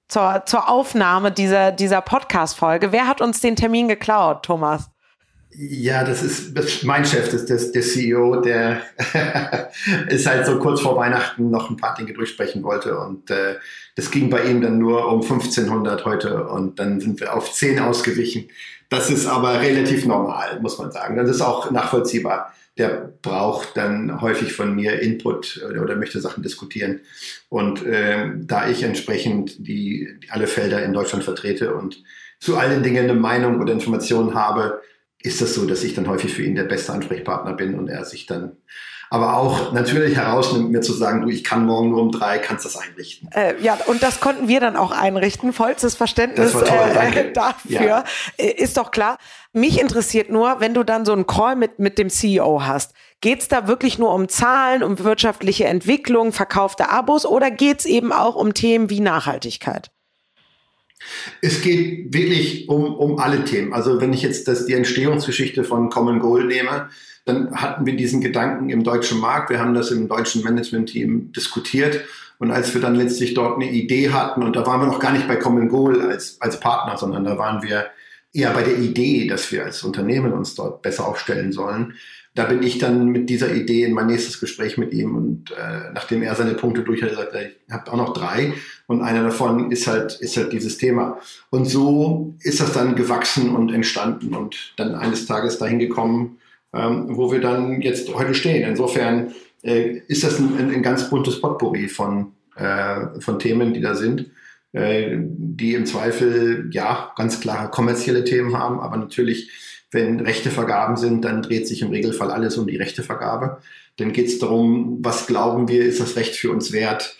[0.09, 2.91] Zur, zur Aufnahme dieser, dieser Podcast-Folge.
[2.91, 4.89] Wer hat uns den Termin geklaut, Thomas?
[5.51, 8.81] Ja, das ist, das mein Chef, das ist der CEO, der
[10.09, 13.55] ist halt so kurz vor Weihnachten noch ein paar Dinge durchsprechen wollte und äh,
[13.95, 17.79] das ging bei ihm dann nur um 1500 heute und dann sind wir auf 10
[17.79, 18.49] ausgewichen.
[18.89, 21.17] Das ist aber relativ normal, muss man sagen.
[21.17, 22.54] Das ist auch nachvollziehbar.
[22.78, 27.02] Der braucht dann häufig von mir Input oder, möchte Sachen diskutieren.
[27.50, 32.04] Und äh, da ich entsprechend die, alle Felder in Deutschland vertrete und
[32.39, 34.82] zu allen Dingen eine Meinung oder Informationen habe,
[35.21, 38.06] ist das so, dass ich dann häufig für ihn der beste Ansprechpartner bin und er
[38.06, 38.58] sich dann
[39.10, 42.65] aber auch natürlich herausnimmt, mir zu sagen, du, ich kann morgen nur um drei, kannst
[42.65, 43.30] das einrichten.
[43.32, 45.54] Äh, ja, und das konnten wir dann auch einrichten.
[45.54, 47.82] Vollstes Verständnis toll, äh, dafür.
[47.82, 48.04] Ja.
[48.38, 49.17] Äh, ist doch klar.
[49.54, 53.48] Mich interessiert nur, wenn du dann so einen Call mit, mit dem CEO hast, geht's
[53.48, 58.54] da wirklich nur um Zahlen, um wirtschaftliche Entwicklung, verkaufte Abos oder geht's eben auch um
[58.54, 59.89] Themen wie Nachhaltigkeit?
[61.41, 63.74] Es geht wirklich um, um alle Themen.
[63.74, 66.89] Also wenn ich jetzt das, die Entstehungsgeschichte von Common Goal nehme,
[67.27, 69.49] dann hatten wir diesen Gedanken im deutschen Markt.
[69.49, 72.05] Wir haben das im deutschen Management-Team diskutiert.
[72.39, 75.11] Und als wir dann letztlich dort eine Idee hatten, und da waren wir noch gar
[75.11, 77.87] nicht bei Common Goal als, als Partner, sondern da waren wir
[78.31, 81.95] eher bei der Idee, dass wir als Unternehmen uns dort besser aufstellen sollen.
[82.35, 85.91] Da bin ich dann mit dieser Idee in mein nächstes Gespräch mit ihm und äh,
[85.91, 88.53] nachdem er seine Punkte durch hat, gesagt, ich habe auch noch drei
[88.85, 91.17] und einer davon ist halt, ist halt dieses Thema.
[91.49, 96.37] Und so ist das dann gewachsen und entstanden und dann eines Tages dahin gekommen,
[96.73, 98.67] ähm, wo wir dann jetzt heute stehen.
[98.67, 103.95] Insofern äh, ist das ein, ein, ganz buntes Potpourri von, äh, von Themen, die da
[103.95, 104.32] sind,
[104.73, 109.49] äh, die im Zweifel ja ganz klare kommerzielle Themen haben, aber natürlich,
[109.91, 113.60] wenn Rechte vergaben sind, dann dreht sich im Regelfall alles um die Rechtevergabe.
[113.95, 117.15] Dann geht es darum, was glauben wir, ist das Recht für uns wert,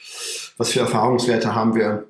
[0.58, 2.08] was für Erfahrungswerte haben wir.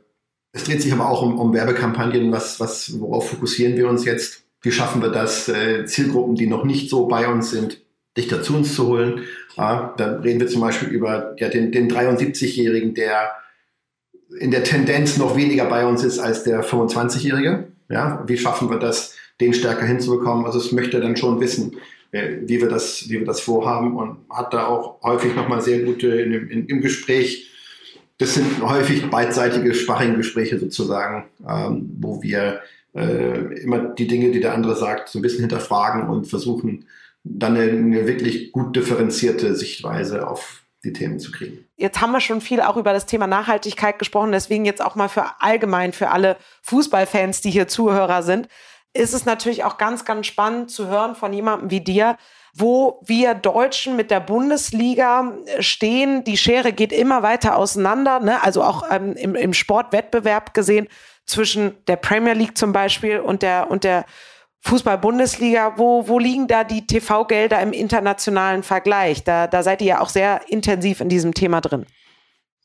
[0.51, 4.46] Es dreht sich aber auch um, um Werbekampagnen, was, was, worauf fokussieren wir uns jetzt
[4.61, 7.81] wie schaffen wir das, äh, Zielgruppen, die noch nicht so bei uns sind,
[8.17, 9.23] dichter zu uns zu holen.
[9.55, 13.31] Ja, da reden wir zum Beispiel über ja, den, den 73-Jährigen, der
[14.39, 17.67] in der Tendenz noch weniger bei uns ist als der 25-Jährige.
[17.89, 20.45] Ja, wie schaffen wir das, den stärker hinzubekommen?
[20.45, 21.77] Also es möchte dann schon wissen,
[22.11, 25.79] äh, wie wir das, wie wir das vorhaben und hat da auch häufig nochmal sehr
[25.79, 27.51] gute in, in, im Gespräch.
[28.17, 32.61] Das sind häufig beidseitige Sparring-Gespräche sozusagen, ähm, wo wir
[32.97, 36.87] äh, immer die Dinge, die der andere sagt, so ein bisschen hinterfragen und versuchen,
[37.23, 41.65] dann eine, eine wirklich gut differenzierte Sichtweise auf die Themen zu kriegen.
[41.75, 45.09] Jetzt haben wir schon viel auch über das Thema Nachhaltigkeit gesprochen, deswegen jetzt auch mal
[45.09, 48.47] für allgemein für alle Fußballfans, die hier Zuhörer sind,
[48.93, 52.17] ist es natürlich auch ganz, ganz spannend zu hören von jemandem wie dir,
[52.53, 56.23] wo wir Deutschen mit der Bundesliga stehen.
[56.23, 58.43] Die Schere geht immer weiter auseinander, ne?
[58.43, 60.87] also auch ähm, im, im Sportwettbewerb gesehen
[61.27, 64.05] zwischen der Premier League zum Beispiel und der, und der
[64.61, 69.23] Fußball-Bundesliga, wo, wo liegen da die TV-Gelder im internationalen Vergleich?
[69.23, 71.85] Da, da seid ihr ja auch sehr intensiv in diesem Thema drin.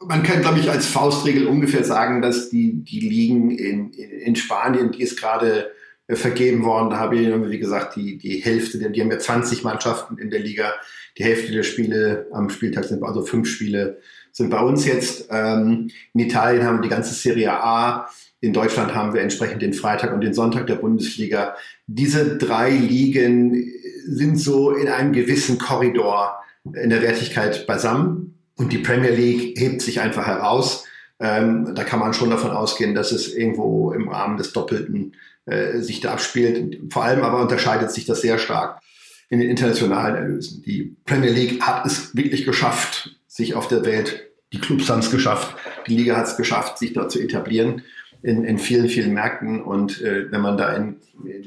[0.05, 4.91] Man kann, glaube ich, als Faustregel ungefähr sagen, dass die, die Ligen in, in Spanien,
[4.91, 5.71] die ist gerade
[6.09, 9.63] äh, vergeben worden, da habe ich, wie gesagt, die, die Hälfte, die haben ja 20
[9.63, 10.73] Mannschaften in der Liga,
[11.19, 14.01] die Hälfte der Spiele am Spieltag sind also fünf Spiele
[14.33, 15.29] sind bei uns jetzt.
[15.31, 18.09] Ähm, in Italien haben wir die ganze Serie A,
[18.43, 21.55] in Deutschland haben wir entsprechend den Freitag und den Sonntag der Bundesliga.
[21.87, 23.73] Diese drei Ligen
[24.05, 28.37] sind so in einem gewissen Korridor in der Wertigkeit beisammen.
[28.57, 30.85] Und die Premier League hebt sich einfach heraus.
[31.21, 35.15] Ähm, da kann man schon davon ausgehen, dass es irgendwo im Rahmen des Doppelten
[35.47, 36.81] äh, sich da abspielt.
[36.91, 38.81] Vor allem aber unterscheidet sich das sehr stark.
[39.29, 40.63] in den internationalen Erlösen.
[40.63, 45.11] Die Premier League hat es wirklich geschafft, sich auf der Welt, die Clubs haben es
[45.11, 47.83] geschafft, die Liga hat es geschafft, sich dort zu etablieren
[48.21, 49.63] in, in vielen, vielen Märkten.
[49.63, 50.97] Und äh, wenn man da in,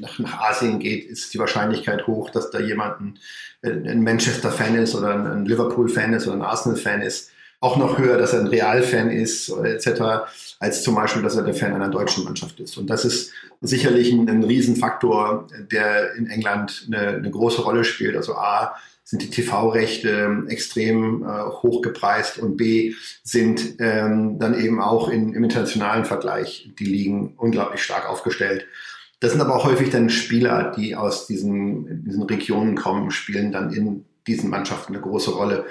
[0.00, 3.18] nach, nach Asien geht, ist die Wahrscheinlichkeit hoch, dass da jemand ein,
[3.62, 7.30] ein Manchester-Fan ist oder ein Liverpool-Fan ist oder ein Arsenal-Fan ist.
[7.60, 11.54] Auch noch höher, dass er ein Real-Fan ist, etc., als zum Beispiel, dass er der
[11.54, 12.76] Fan einer deutschen Mannschaft ist.
[12.76, 18.16] Und das ist sicherlich ein, ein Riesenfaktor, der in England eine, eine große Rolle spielt.
[18.16, 18.74] Also A,
[19.06, 22.92] sind die TV-Rechte extrem äh, hoch gepreist und B
[23.22, 28.66] sind ähm, dann eben auch in, im internationalen Vergleich die Ligen unglaublich stark aufgestellt.
[29.20, 33.72] Das sind aber auch häufig dann Spieler, die aus diesen, diesen Regionen kommen, spielen dann
[33.72, 35.66] in diesen Mannschaften eine große Rolle.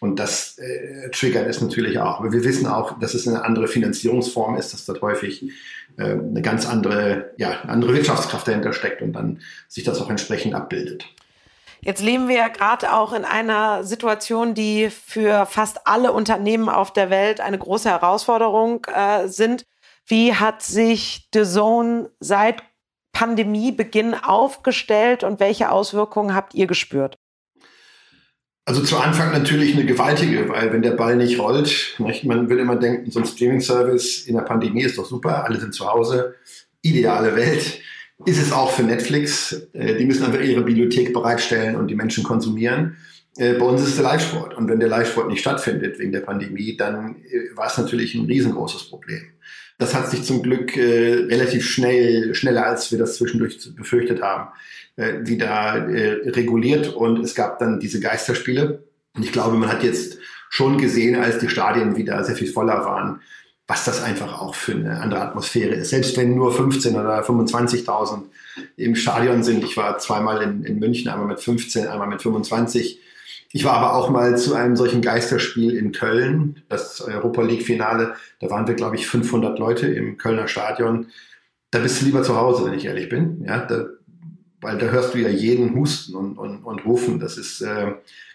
[0.00, 2.18] Und das äh, triggert es natürlich auch.
[2.18, 5.48] Aber wir wissen auch, dass es eine andere Finanzierungsform ist, dass dort häufig
[5.96, 10.54] äh, eine ganz andere, ja, andere Wirtschaftskraft dahinter steckt und dann sich das auch entsprechend
[10.54, 11.04] abbildet.
[11.82, 16.92] Jetzt leben wir ja gerade auch in einer Situation, die für fast alle Unternehmen auf
[16.92, 19.64] der Welt eine große Herausforderung äh, sind.
[20.06, 22.62] Wie hat sich The Zone seit
[23.12, 27.18] Pandemiebeginn aufgestellt und welche Auswirkungen habt ihr gespürt?
[28.66, 32.76] Also zu Anfang natürlich eine gewaltige, weil wenn der Ball nicht rollt, man will immer
[32.76, 36.36] denken, so ein Streaming-Service in der Pandemie ist doch super, alle sind zu Hause,
[36.82, 37.80] ideale Welt
[38.26, 39.68] ist es auch für Netflix.
[39.72, 42.96] Äh, die müssen einfach ihre Bibliothek bereitstellen und die Menschen konsumieren.
[43.36, 44.56] Äh, bei uns ist es der Live-Sport.
[44.56, 48.26] Und wenn der Live-Sport nicht stattfindet wegen der Pandemie, dann äh, war es natürlich ein
[48.26, 49.22] riesengroßes Problem.
[49.78, 54.50] Das hat sich zum Glück relativ schnell, schneller als wir das zwischendurch befürchtet haben,
[55.22, 56.88] wieder reguliert.
[56.88, 58.84] Und es gab dann diese Geisterspiele.
[59.14, 60.18] Und ich glaube, man hat jetzt
[60.50, 63.22] schon gesehen, als die Stadien wieder sehr viel voller waren,
[63.70, 65.90] was das einfach auch für eine andere Atmosphäre ist.
[65.90, 68.22] Selbst wenn nur 15 oder 25.000
[68.76, 69.62] im Stadion sind.
[69.62, 72.98] Ich war zweimal in, in München, einmal mit 15, einmal mit 25.
[73.52, 78.16] Ich war aber auch mal zu einem solchen Geisterspiel in Köln, das Europa League Finale.
[78.40, 81.06] Da waren wir, glaube ich, 500 Leute im Kölner Stadion.
[81.70, 83.44] Da bist du lieber zu Hause, wenn ich ehrlich bin.
[83.46, 83.86] Ja, da,
[84.60, 87.20] weil da hörst du ja jeden husten und, und, und rufen.
[87.20, 87.92] Das ist, äh,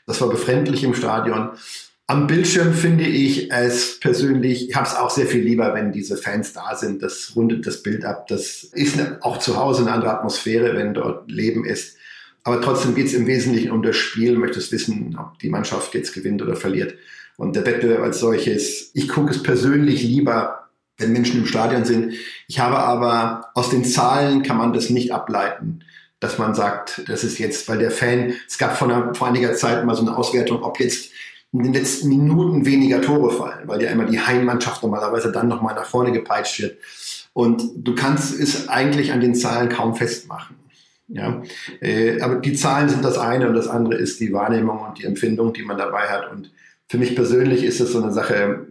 [0.07, 1.49] das war befremdlich im Stadion.
[2.07, 6.17] Am Bildschirm finde ich es persönlich, ich habe es auch sehr viel lieber, wenn diese
[6.17, 7.01] Fans da sind.
[7.01, 8.27] Das rundet das Bild ab.
[8.27, 11.97] Das ist auch zu Hause eine andere Atmosphäre, wenn dort Leben ist.
[12.43, 14.37] Aber trotzdem geht es im Wesentlichen um das Spiel.
[14.37, 16.93] Möchtest wissen, ob die Mannschaft jetzt gewinnt oder verliert.
[17.37, 22.13] Und der Wettbewerb als solches, ich gucke es persönlich lieber, wenn Menschen im Stadion sind.
[22.47, 25.83] Ich habe aber aus den Zahlen kann man das nicht ableiten
[26.21, 29.53] dass man sagt, das ist jetzt, weil der Fan, es gab vor, einer, vor einiger
[29.53, 31.11] Zeit mal so eine Auswertung, ob jetzt
[31.57, 35.75] in den letzten Minuten weniger Tore fallen, weil ja immer die Heimmannschaft normalerweise dann nochmal
[35.75, 36.77] nach vorne gepeitscht wird.
[37.33, 40.57] Und du kannst es eigentlich an den Zahlen kaum festmachen.
[41.07, 41.43] Ja,
[41.81, 45.05] äh, aber die Zahlen sind das eine und das andere ist die Wahrnehmung und die
[45.05, 46.31] Empfindung, die man dabei hat.
[46.31, 46.51] Und
[46.87, 48.67] für mich persönlich ist es so eine Sache,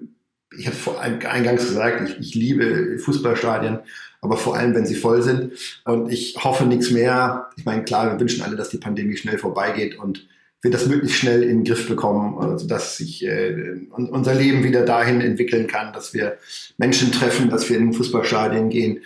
[0.57, 3.79] ich habe vor eingangs gesagt, ich, ich liebe Fußballstadien,
[4.21, 5.53] aber vor allem, wenn sie voll sind.
[5.85, 7.51] Und ich hoffe nichts mehr.
[7.57, 10.27] Ich meine, klar, wir wünschen alle, dass die Pandemie schnell vorbeigeht und
[10.65, 14.83] wir das möglichst schnell in den Griff bekommen, also dass sich äh, unser Leben wieder
[14.85, 16.39] dahin entwickeln kann, dass wir
[16.79, 19.03] Menschen treffen, dass wir in Fußballstadien gehen.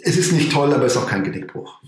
[0.00, 1.80] Es ist nicht toll, aber es ist auch kein Genickbruch.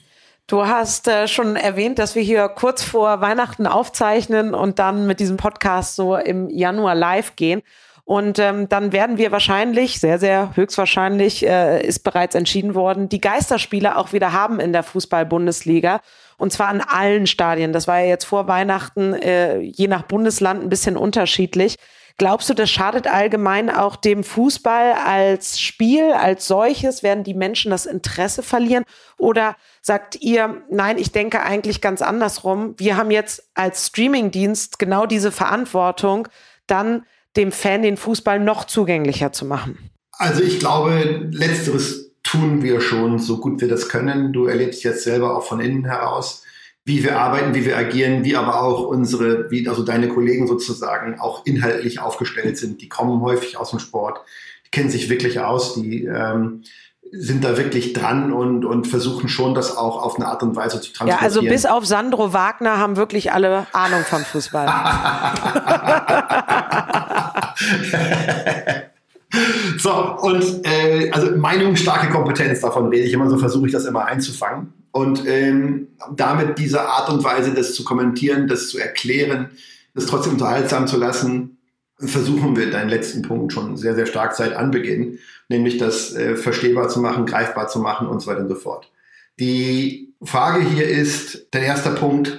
[0.47, 5.21] Du hast äh, schon erwähnt, dass wir hier kurz vor Weihnachten aufzeichnen und dann mit
[5.21, 7.63] diesem Podcast so im Januar live gehen.
[8.05, 13.21] Und ähm, dann werden wir wahrscheinlich, sehr, sehr höchstwahrscheinlich, äh, ist bereits entschieden worden, die
[13.21, 16.01] Geisterspiele auch wieder haben in der Fußball-Bundesliga.
[16.41, 17.75] Und zwar an allen Stadien.
[17.75, 21.77] Das war ja jetzt vor Weihnachten äh, je nach Bundesland ein bisschen unterschiedlich.
[22.17, 27.03] Glaubst du, das schadet allgemein auch dem Fußball als Spiel, als solches?
[27.03, 28.85] Werden die Menschen das Interesse verlieren?
[29.19, 32.75] Oder sagt ihr, nein, ich denke eigentlich ganz andersrum.
[32.79, 36.27] Wir haben jetzt als Streamingdienst genau diese Verantwortung,
[36.67, 37.05] dann
[37.37, 39.91] dem Fan den Fußball noch zugänglicher zu machen?
[40.13, 44.33] Also ich glaube, letzteres tun wir schon so gut wir das können.
[44.33, 46.45] Du erlebst jetzt selber auch von innen heraus,
[46.85, 51.19] wie wir arbeiten, wie wir agieren, wie aber auch unsere, wie also deine Kollegen sozusagen
[51.19, 52.83] auch inhaltlich aufgestellt sind.
[52.83, 54.21] Die kommen häufig aus dem Sport,
[54.65, 56.63] die kennen sich wirklich aus, die ähm,
[57.11, 60.81] sind da wirklich dran und, und versuchen schon, das auch auf eine Art und Weise
[60.81, 61.19] zu transportieren.
[61.19, 64.67] Ja, also bis auf Sandro Wagner haben wirklich alle Ahnung vom Fußball.
[69.79, 74.05] So, und äh, also meinungsstarke Kompetenz, davon rede ich immer, so versuche ich das immer
[74.05, 74.73] einzufangen.
[74.93, 79.51] Und ähm, damit diese Art und Weise, das zu kommentieren, das zu erklären,
[79.95, 81.59] das trotzdem unterhaltsam zu lassen,
[81.99, 86.89] versuchen wir deinen letzten Punkt schon sehr, sehr stark seit Anbeginn, nämlich das äh, verstehbar
[86.89, 88.91] zu machen, greifbar zu machen und so weiter und so fort.
[89.39, 92.37] Die Frage hier ist, der erste Punkt,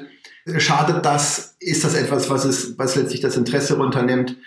[0.58, 1.56] Schadet das?
[1.60, 4.38] Ist das etwas, was, es, was letztlich das Interesse runternimmt?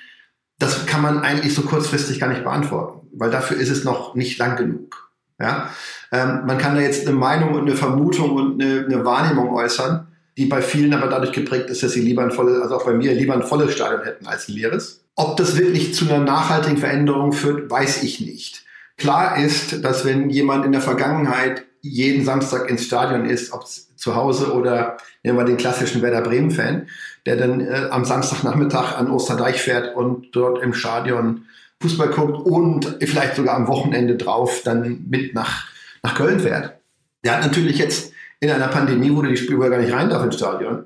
[0.58, 4.38] Das kann man eigentlich so kurzfristig gar nicht beantworten, weil dafür ist es noch nicht
[4.38, 5.10] lang genug.
[5.40, 5.70] Ja?
[6.12, 10.06] Ähm, man kann da jetzt eine Meinung und eine Vermutung und eine, eine, Wahrnehmung äußern,
[10.36, 12.94] die bei vielen aber dadurch geprägt ist, dass sie lieber ein volles, also auch bei
[12.94, 15.04] mir lieber ein volles Stadion hätten als ein leeres.
[15.16, 18.64] Ob das wirklich zu einer nachhaltigen Veränderung führt, weiß ich nicht.
[18.96, 24.14] Klar ist, dass wenn jemand in der Vergangenheit jeden Samstag ins Stadion ist, ob zu
[24.14, 26.88] Hause oder nehmen wir den klassischen Werder Bremen-Fan,
[27.26, 31.46] der dann äh, am Samstagnachmittag an Osterdeich fährt und dort im Stadion
[31.80, 35.66] Fußball guckt und vielleicht sogar am Wochenende drauf dann mit nach,
[36.02, 36.78] nach Köln fährt.
[37.24, 40.36] Der hat natürlich jetzt in einer Pandemie, wo die Spieler gar nicht rein darf ins
[40.36, 40.84] Stadion,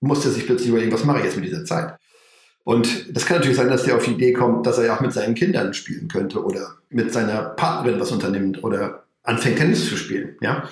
[0.00, 1.96] musste sich plötzlich überlegen, was mache ich jetzt mit dieser Zeit?
[2.64, 5.00] Und das kann natürlich sein, dass der auf die Idee kommt, dass er ja auch
[5.00, 9.96] mit seinen Kindern spielen könnte oder mit seiner Partnerin was unternimmt oder anfängt Tennis zu
[9.96, 10.36] spielen.
[10.40, 10.68] Ja?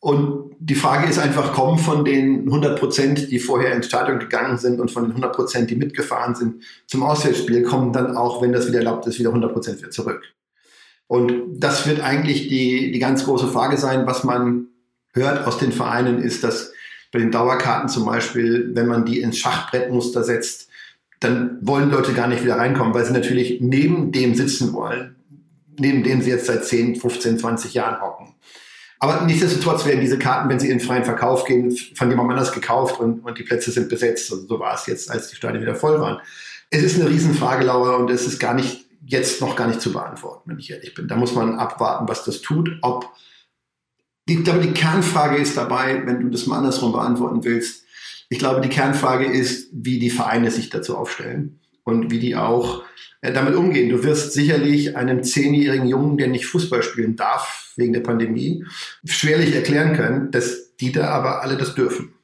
[0.00, 4.58] Und die Frage ist einfach, kommen von den 100 Prozent, die vorher ins Stadion gegangen
[4.58, 8.52] sind und von den 100 Prozent, die mitgefahren sind zum Auswärtsspiel, kommen dann auch, wenn
[8.52, 10.22] das wieder erlaubt ist, wieder 100 Prozent wieder zurück.
[11.08, 14.06] Und das wird eigentlich die, die ganz große Frage sein.
[14.06, 14.68] Was man
[15.12, 16.72] hört aus den Vereinen ist, dass
[17.12, 20.68] bei den Dauerkarten zum Beispiel, wenn man die ins Schachbrettmuster setzt,
[21.20, 25.16] dann wollen Leute gar nicht wieder reinkommen, weil sie natürlich neben dem sitzen wollen,
[25.78, 28.34] neben dem sie jetzt seit 10, 15, 20 Jahren hocken.
[28.98, 32.98] Aber nichtsdestotrotz werden diese Karten, wenn sie in freien Verkauf gehen, von jemand anders gekauft
[32.98, 34.32] und, und die Plätze sind besetzt.
[34.32, 36.20] Also so war es jetzt, als die Stadien wieder voll waren.
[36.70, 39.92] Es ist eine Riesenfrage, Laura, und es ist gar nicht, jetzt noch gar nicht zu
[39.92, 41.08] beantworten, wenn ich ehrlich bin.
[41.08, 42.70] Da muss man abwarten, was das tut.
[42.82, 43.10] Ob
[44.28, 47.84] die, aber die Kernfrage ist dabei, wenn du das mal andersrum beantworten willst,
[48.28, 52.82] ich glaube, die Kernfrage ist, wie die Vereine sich dazu aufstellen und wie die auch
[53.20, 53.88] äh, damit umgehen.
[53.88, 58.64] Du wirst sicherlich einem zehnjährigen Jungen, der nicht Fußball spielen darf wegen der Pandemie,
[59.04, 62.14] schwerlich erklären können, dass die da aber alle das dürfen.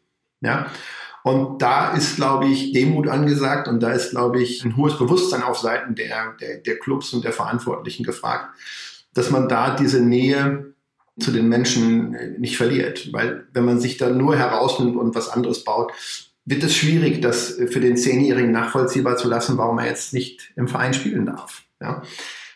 [0.41, 0.67] Ja.
[1.23, 5.43] Und da ist, glaube ich, Demut angesagt und da ist, glaube ich, ein hohes Bewusstsein
[5.43, 8.51] auf Seiten der, der, der Clubs und der Verantwortlichen gefragt,
[9.15, 10.75] dass man da diese Nähe
[11.21, 13.13] zu den Menschen äh, nicht verliert.
[13.13, 15.93] Weil wenn man sich da nur herausnimmt und was anderes baut,
[16.45, 20.67] wird es schwierig, das für den Zehnjährigen nachvollziehbar zu lassen, warum er jetzt nicht im
[20.67, 21.63] Verein spielen darf.
[21.81, 22.03] Ja?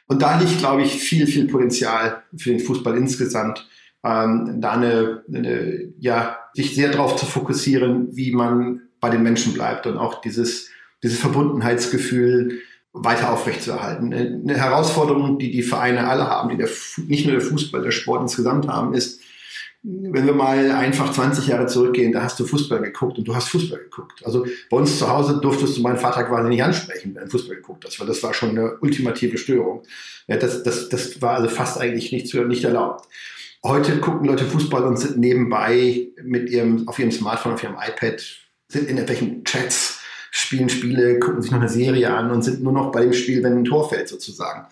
[0.07, 3.69] Und da liegt, glaube ich, viel, viel Potenzial für den Fußball insgesamt,
[4.05, 9.53] ähm, da eine, eine, ja, sich sehr darauf zu fokussieren, wie man bei den Menschen
[9.53, 10.71] bleibt und auch dieses,
[11.03, 12.61] dieses Verbundenheitsgefühl
[12.93, 14.15] weiter aufrechtzuerhalten.
[14.15, 16.69] Eine Herausforderung, die die Vereine alle haben, die der,
[17.07, 19.21] nicht nur der Fußball, der Sport insgesamt haben, ist,
[19.83, 23.49] wenn wir mal einfach 20 Jahre zurückgehen, da hast du Fußball geguckt und du hast
[23.51, 24.25] Fußball geguckt.
[24.25, 27.85] Also bei uns zu Hause durftest du meinen Vater quasi nicht ansprechen, wenn Fußball geguckt
[27.85, 29.83] hast, weil das war schon eine ultimative Störung.
[30.27, 33.07] Ja, das, das, das war also fast eigentlich nicht, nicht erlaubt.
[33.65, 38.21] Heute gucken Leute Fußball und sind nebenbei mit ihrem, auf ihrem Smartphone, auf ihrem iPad,
[38.69, 39.96] sind in irgendwelchen Chats
[40.37, 43.43] spielen Spiele, gucken sich noch eine Serie an und sind nur noch bei dem Spiel,
[43.43, 44.67] wenn ein Tor fällt sozusagen.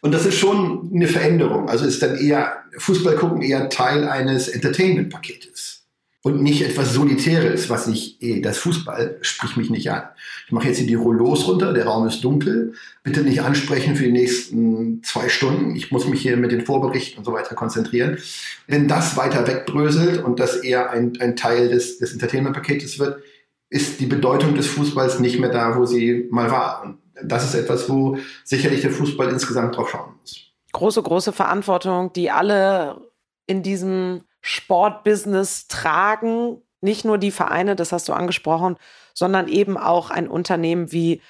[0.00, 1.68] Und das ist schon eine Veränderung.
[1.68, 5.82] Also ist dann eher, Fußball gucken eher Teil eines Entertainment-Paketes
[6.22, 10.02] und nicht etwas Solitäres, was ich, eh, das Fußball spricht mich nicht an.
[10.46, 14.04] Ich mache jetzt hier die Rollos runter, der Raum ist dunkel, bitte nicht ansprechen für
[14.04, 15.76] die nächsten zwei Stunden.
[15.76, 18.18] Ich muss mich hier mit den Vorberichten und so weiter konzentrieren.
[18.66, 23.22] Wenn das weiter wegbröselt und das eher ein, ein Teil des, des Entertainment-Paketes wird,
[23.70, 26.82] ist die Bedeutung des Fußballs nicht mehr da, wo sie mal war.
[26.82, 30.52] Und das ist etwas, wo sicherlich der Fußball insgesamt drauf schauen muss.
[30.72, 33.00] Große, große Verantwortung, die alle
[33.46, 36.62] in diesem Sportbusiness tragen.
[36.80, 38.76] Nicht nur die Vereine, das hast du angesprochen,
[39.14, 41.20] sondern eben auch ein Unternehmen wie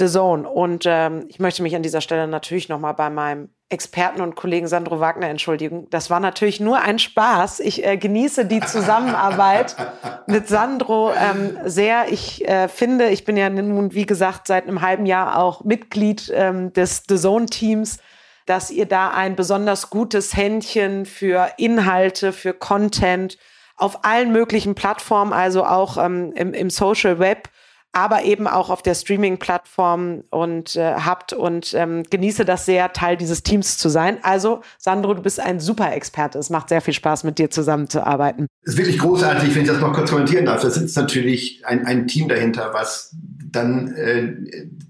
[0.00, 0.48] The Zone.
[0.48, 4.66] Und ähm, ich möchte mich an dieser Stelle natürlich nochmal bei meinem Experten und Kollegen
[4.66, 5.86] Sandro Wagner entschuldigen.
[5.90, 7.60] Das war natürlich nur ein Spaß.
[7.60, 9.76] Ich äh, genieße die Zusammenarbeit
[10.26, 12.10] mit Sandro ähm, sehr.
[12.10, 16.32] Ich äh, finde, ich bin ja nun, wie gesagt, seit einem halben Jahr auch Mitglied
[16.34, 17.98] ähm, des The Zone Teams,
[18.46, 23.38] dass ihr da ein besonders gutes Händchen für Inhalte, für Content
[23.76, 27.48] auf allen möglichen Plattformen, also auch ähm, im, im Social Web
[27.92, 33.16] aber eben auch auf der Streaming-Plattform und äh, habt und ähm, genieße das sehr, Teil
[33.16, 34.18] dieses Teams zu sein.
[34.22, 36.38] Also, Sandro, du bist ein super Experte.
[36.38, 38.46] Es macht sehr viel Spaß, mit dir zusammenzuarbeiten.
[38.62, 40.62] Es ist wirklich großartig, wenn ich das noch kurz kommentieren darf.
[40.62, 43.16] Da sitzt natürlich ein, ein Team dahinter, was
[43.50, 44.34] dann äh,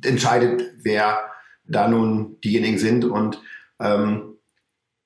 [0.07, 1.21] entscheidet, wer
[1.65, 3.07] da nun diejenigen sind.
[3.07, 3.41] Und
[3.81, 4.37] ähm,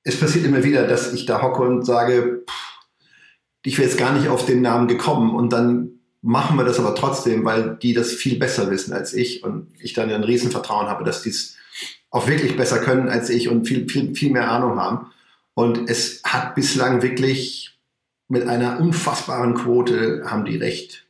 [0.02, 2.74] es passiert immer wieder, dass ich da hocke und sage, pff,
[3.62, 5.34] ich wäre jetzt gar nicht auf den Namen gekommen.
[5.34, 5.93] Und dann
[6.24, 9.92] machen wir das aber trotzdem, weil die das viel besser wissen als ich und ich
[9.92, 11.56] dann ein Riesenvertrauen habe, dass die es
[12.10, 15.12] auch wirklich besser können als ich und viel, viel, viel mehr Ahnung haben.
[15.52, 17.78] Und es hat bislang wirklich
[18.28, 21.04] mit einer unfassbaren Quote haben die recht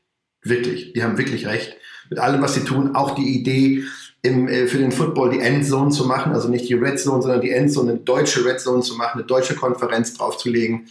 [0.47, 1.75] Wirklich, die haben wirklich recht.
[2.11, 3.85] Mit allem, was sie tun, auch die Idee,
[4.21, 7.41] im, äh, für den Football die Endzone zu machen, also nicht die Red Zone, sondern
[7.41, 10.89] die Endzone, eine deutsche Red Zone zu machen, eine deutsche Konferenz draufzulegen,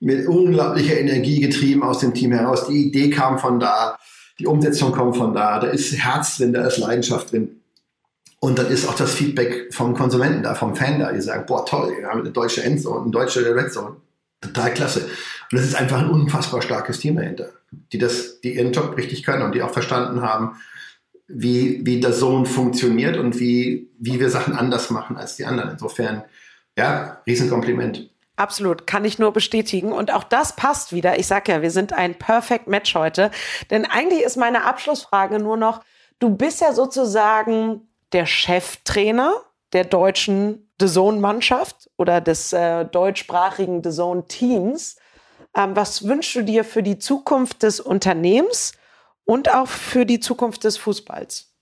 [0.00, 2.66] mit unglaublicher Energie getrieben aus dem Team heraus.
[2.66, 3.98] Die Idee kam von da,
[4.38, 7.60] die Umsetzung kommt von da, da ist Herz drin, da ist Leidenschaft drin.
[8.40, 11.66] Und dann ist auch das Feedback vom Konsumenten da, vom Fan da, die sagen, boah,
[11.66, 13.70] toll, wir haben eine deutsche Endzone, eine deutsche Red.
[14.40, 15.06] Total klasse.
[15.52, 17.50] Und es ist einfach ein unfassbar starkes Team dahinter,
[17.92, 20.56] die das, die ihren Job richtig können und die auch verstanden haben,
[21.28, 25.72] wie, wie der Zone funktioniert und wie, wie wir Sachen anders machen als die anderen.
[25.72, 26.24] Insofern,
[26.76, 28.09] ja, Riesenkompliment.
[28.40, 29.92] Absolut, kann ich nur bestätigen.
[29.92, 31.18] Und auch das passt wieder.
[31.18, 33.30] Ich sage ja, wir sind ein Perfect Match heute.
[33.70, 35.82] Denn eigentlich ist meine Abschlussfrage nur noch,
[36.20, 37.82] du bist ja sozusagen
[38.12, 39.34] der Cheftrainer
[39.74, 44.96] der deutschen The Zone-Mannschaft oder des äh, deutschsprachigen The Zone-Teams.
[45.54, 48.72] Ähm, was wünschst du dir für die Zukunft des Unternehmens
[49.26, 51.52] und auch für die Zukunft des Fußballs?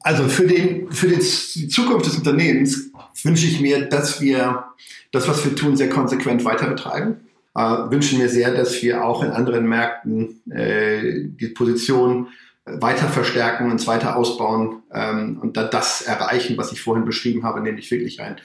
[0.00, 2.90] Also für, den, für die Zukunft des Unternehmens
[3.22, 4.64] wünsche ich mir, dass wir
[5.12, 7.20] das, was wir tun, sehr konsequent weiter betreiben.
[7.54, 12.28] Äh, wünschen mir sehr, dass wir auch in anderen Märkten äh, die Position
[12.66, 17.60] weiter verstärken, uns weiter ausbauen ähm, und dann das erreichen, was ich vorhin beschrieben habe,
[17.60, 18.36] nämlich wirklich ein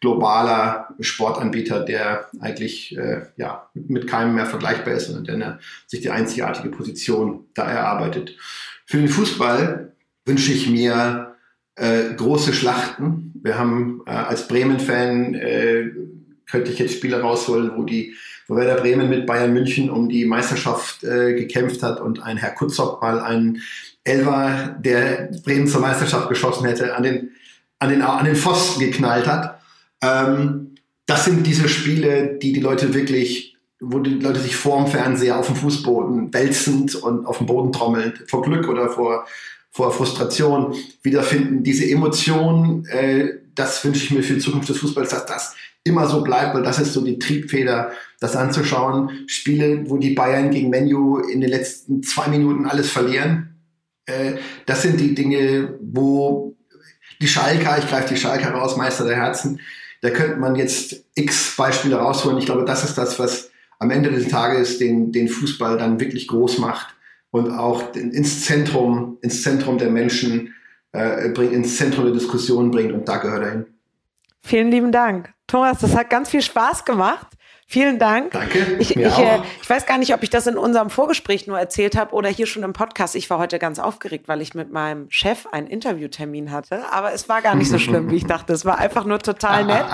[0.00, 6.10] globaler Sportanbieter, der eigentlich äh, ja, mit keinem mehr vergleichbar ist und der sich die
[6.10, 8.36] einzigartige Position da erarbeitet.
[8.84, 9.92] Für den Fußball
[10.24, 11.35] wünsche ich mir
[11.76, 13.32] äh, große Schlachten.
[13.42, 15.90] Wir haben äh, als Bremen-Fan, äh,
[16.48, 18.14] könnte ich jetzt Spiele rausholen, wo die
[18.48, 22.52] wo Werder Bremen mit Bayern München um die Meisterschaft äh, gekämpft hat und ein Herr
[22.52, 23.62] Kutzok mal einen
[24.04, 27.30] Elver, der Bremen zur Meisterschaft geschossen hätte, an den,
[27.80, 29.60] an den, an den Pfosten geknallt hat.
[30.00, 35.38] Ähm, das sind diese Spiele, die die Leute wirklich, wo die Leute sich vorm Fernseher
[35.38, 39.26] auf dem Fußboden wälzend und auf dem Boden trommelnd, vor Glück oder vor,
[39.76, 41.62] vor Frustration wiederfinden.
[41.62, 45.54] Diese Emotionen, äh, das wünsche ich mir für die Zukunft des Fußballs, dass das
[45.84, 49.10] immer so bleibt, weil das ist so die Triebfeder, das anzuschauen.
[49.26, 53.54] Spiele, wo die Bayern gegen Menu in den letzten zwei Minuten alles verlieren.
[54.06, 56.56] Äh, das sind die Dinge, wo
[57.20, 59.60] die Schalker, ich greife die Schalker raus, Meister der Herzen,
[60.00, 62.38] da könnte man jetzt x Beispiele rausholen.
[62.38, 66.28] Ich glaube, das ist das, was am Ende des Tages den, den Fußball dann wirklich
[66.28, 66.95] groß macht
[67.36, 70.54] und auch ins Zentrum, ins Zentrum der Menschen
[70.92, 73.66] äh, bringt, ins Zentrum der Diskussion bringt und da gehört er hin.
[74.42, 75.32] Vielen lieben Dank.
[75.46, 77.35] Thomas, das hat ganz viel Spaß gemacht.
[77.68, 78.30] Vielen Dank.
[78.30, 78.76] Danke.
[78.78, 81.96] Ich, ich, äh, ich, weiß gar nicht, ob ich das in unserem Vorgespräch nur erzählt
[81.96, 83.16] habe oder hier schon im Podcast.
[83.16, 86.84] Ich war heute ganz aufgeregt, weil ich mit meinem Chef einen Interviewtermin hatte.
[86.92, 88.52] Aber es war gar nicht so schlimm, wie ich dachte.
[88.52, 89.84] Es war einfach nur total nett.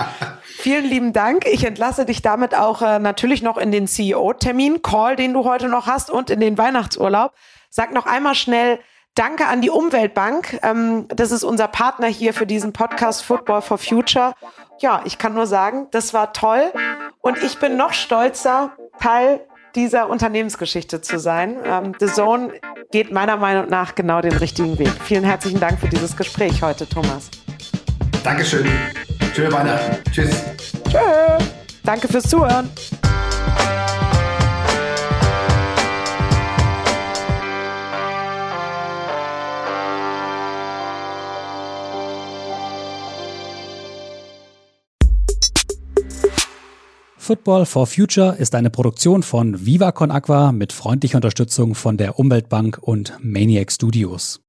[0.43, 1.47] Vielen lieben Dank.
[1.47, 5.67] Ich entlasse dich damit auch äh, natürlich noch in den CEO-Termin, Call, den du heute
[5.67, 7.33] noch hast und in den Weihnachtsurlaub.
[7.71, 8.77] Sag noch einmal schnell
[9.15, 10.59] Danke an die Umweltbank.
[10.63, 14.33] Ähm, das ist unser Partner hier für diesen Podcast Football for Future.
[14.79, 16.73] Ja, ich kann nur sagen, das war toll.
[17.21, 19.41] Und ich bin noch stolzer, Teil
[19.75, 21.57] dieser Unternehmensgeschichte zu sein.
[21.63, 22.53] Ähm, The Zone
[22.91, 24.91] geht meiner Meinung nach genau den richtigen Weg.
[25.03, 27.29] Vielen herzlichen Dank für dieses Gespräch heute, Thomas.
[28.23, 28.67] Dankeschön.
[29.35, 29.97] Schöne Weihnachten.
[30.11, 30.43] Tschüss.
[30.89, 30.99] Tschö.
[31.83, 32.69] Danke fürs Zuhören.
[47.23, 52.79] Football for Future ist eine Produktion von Viva Aqua mit freundlicher Unterstützung von der Umweltbank
[52.81, 54.42] und Maniac Studios.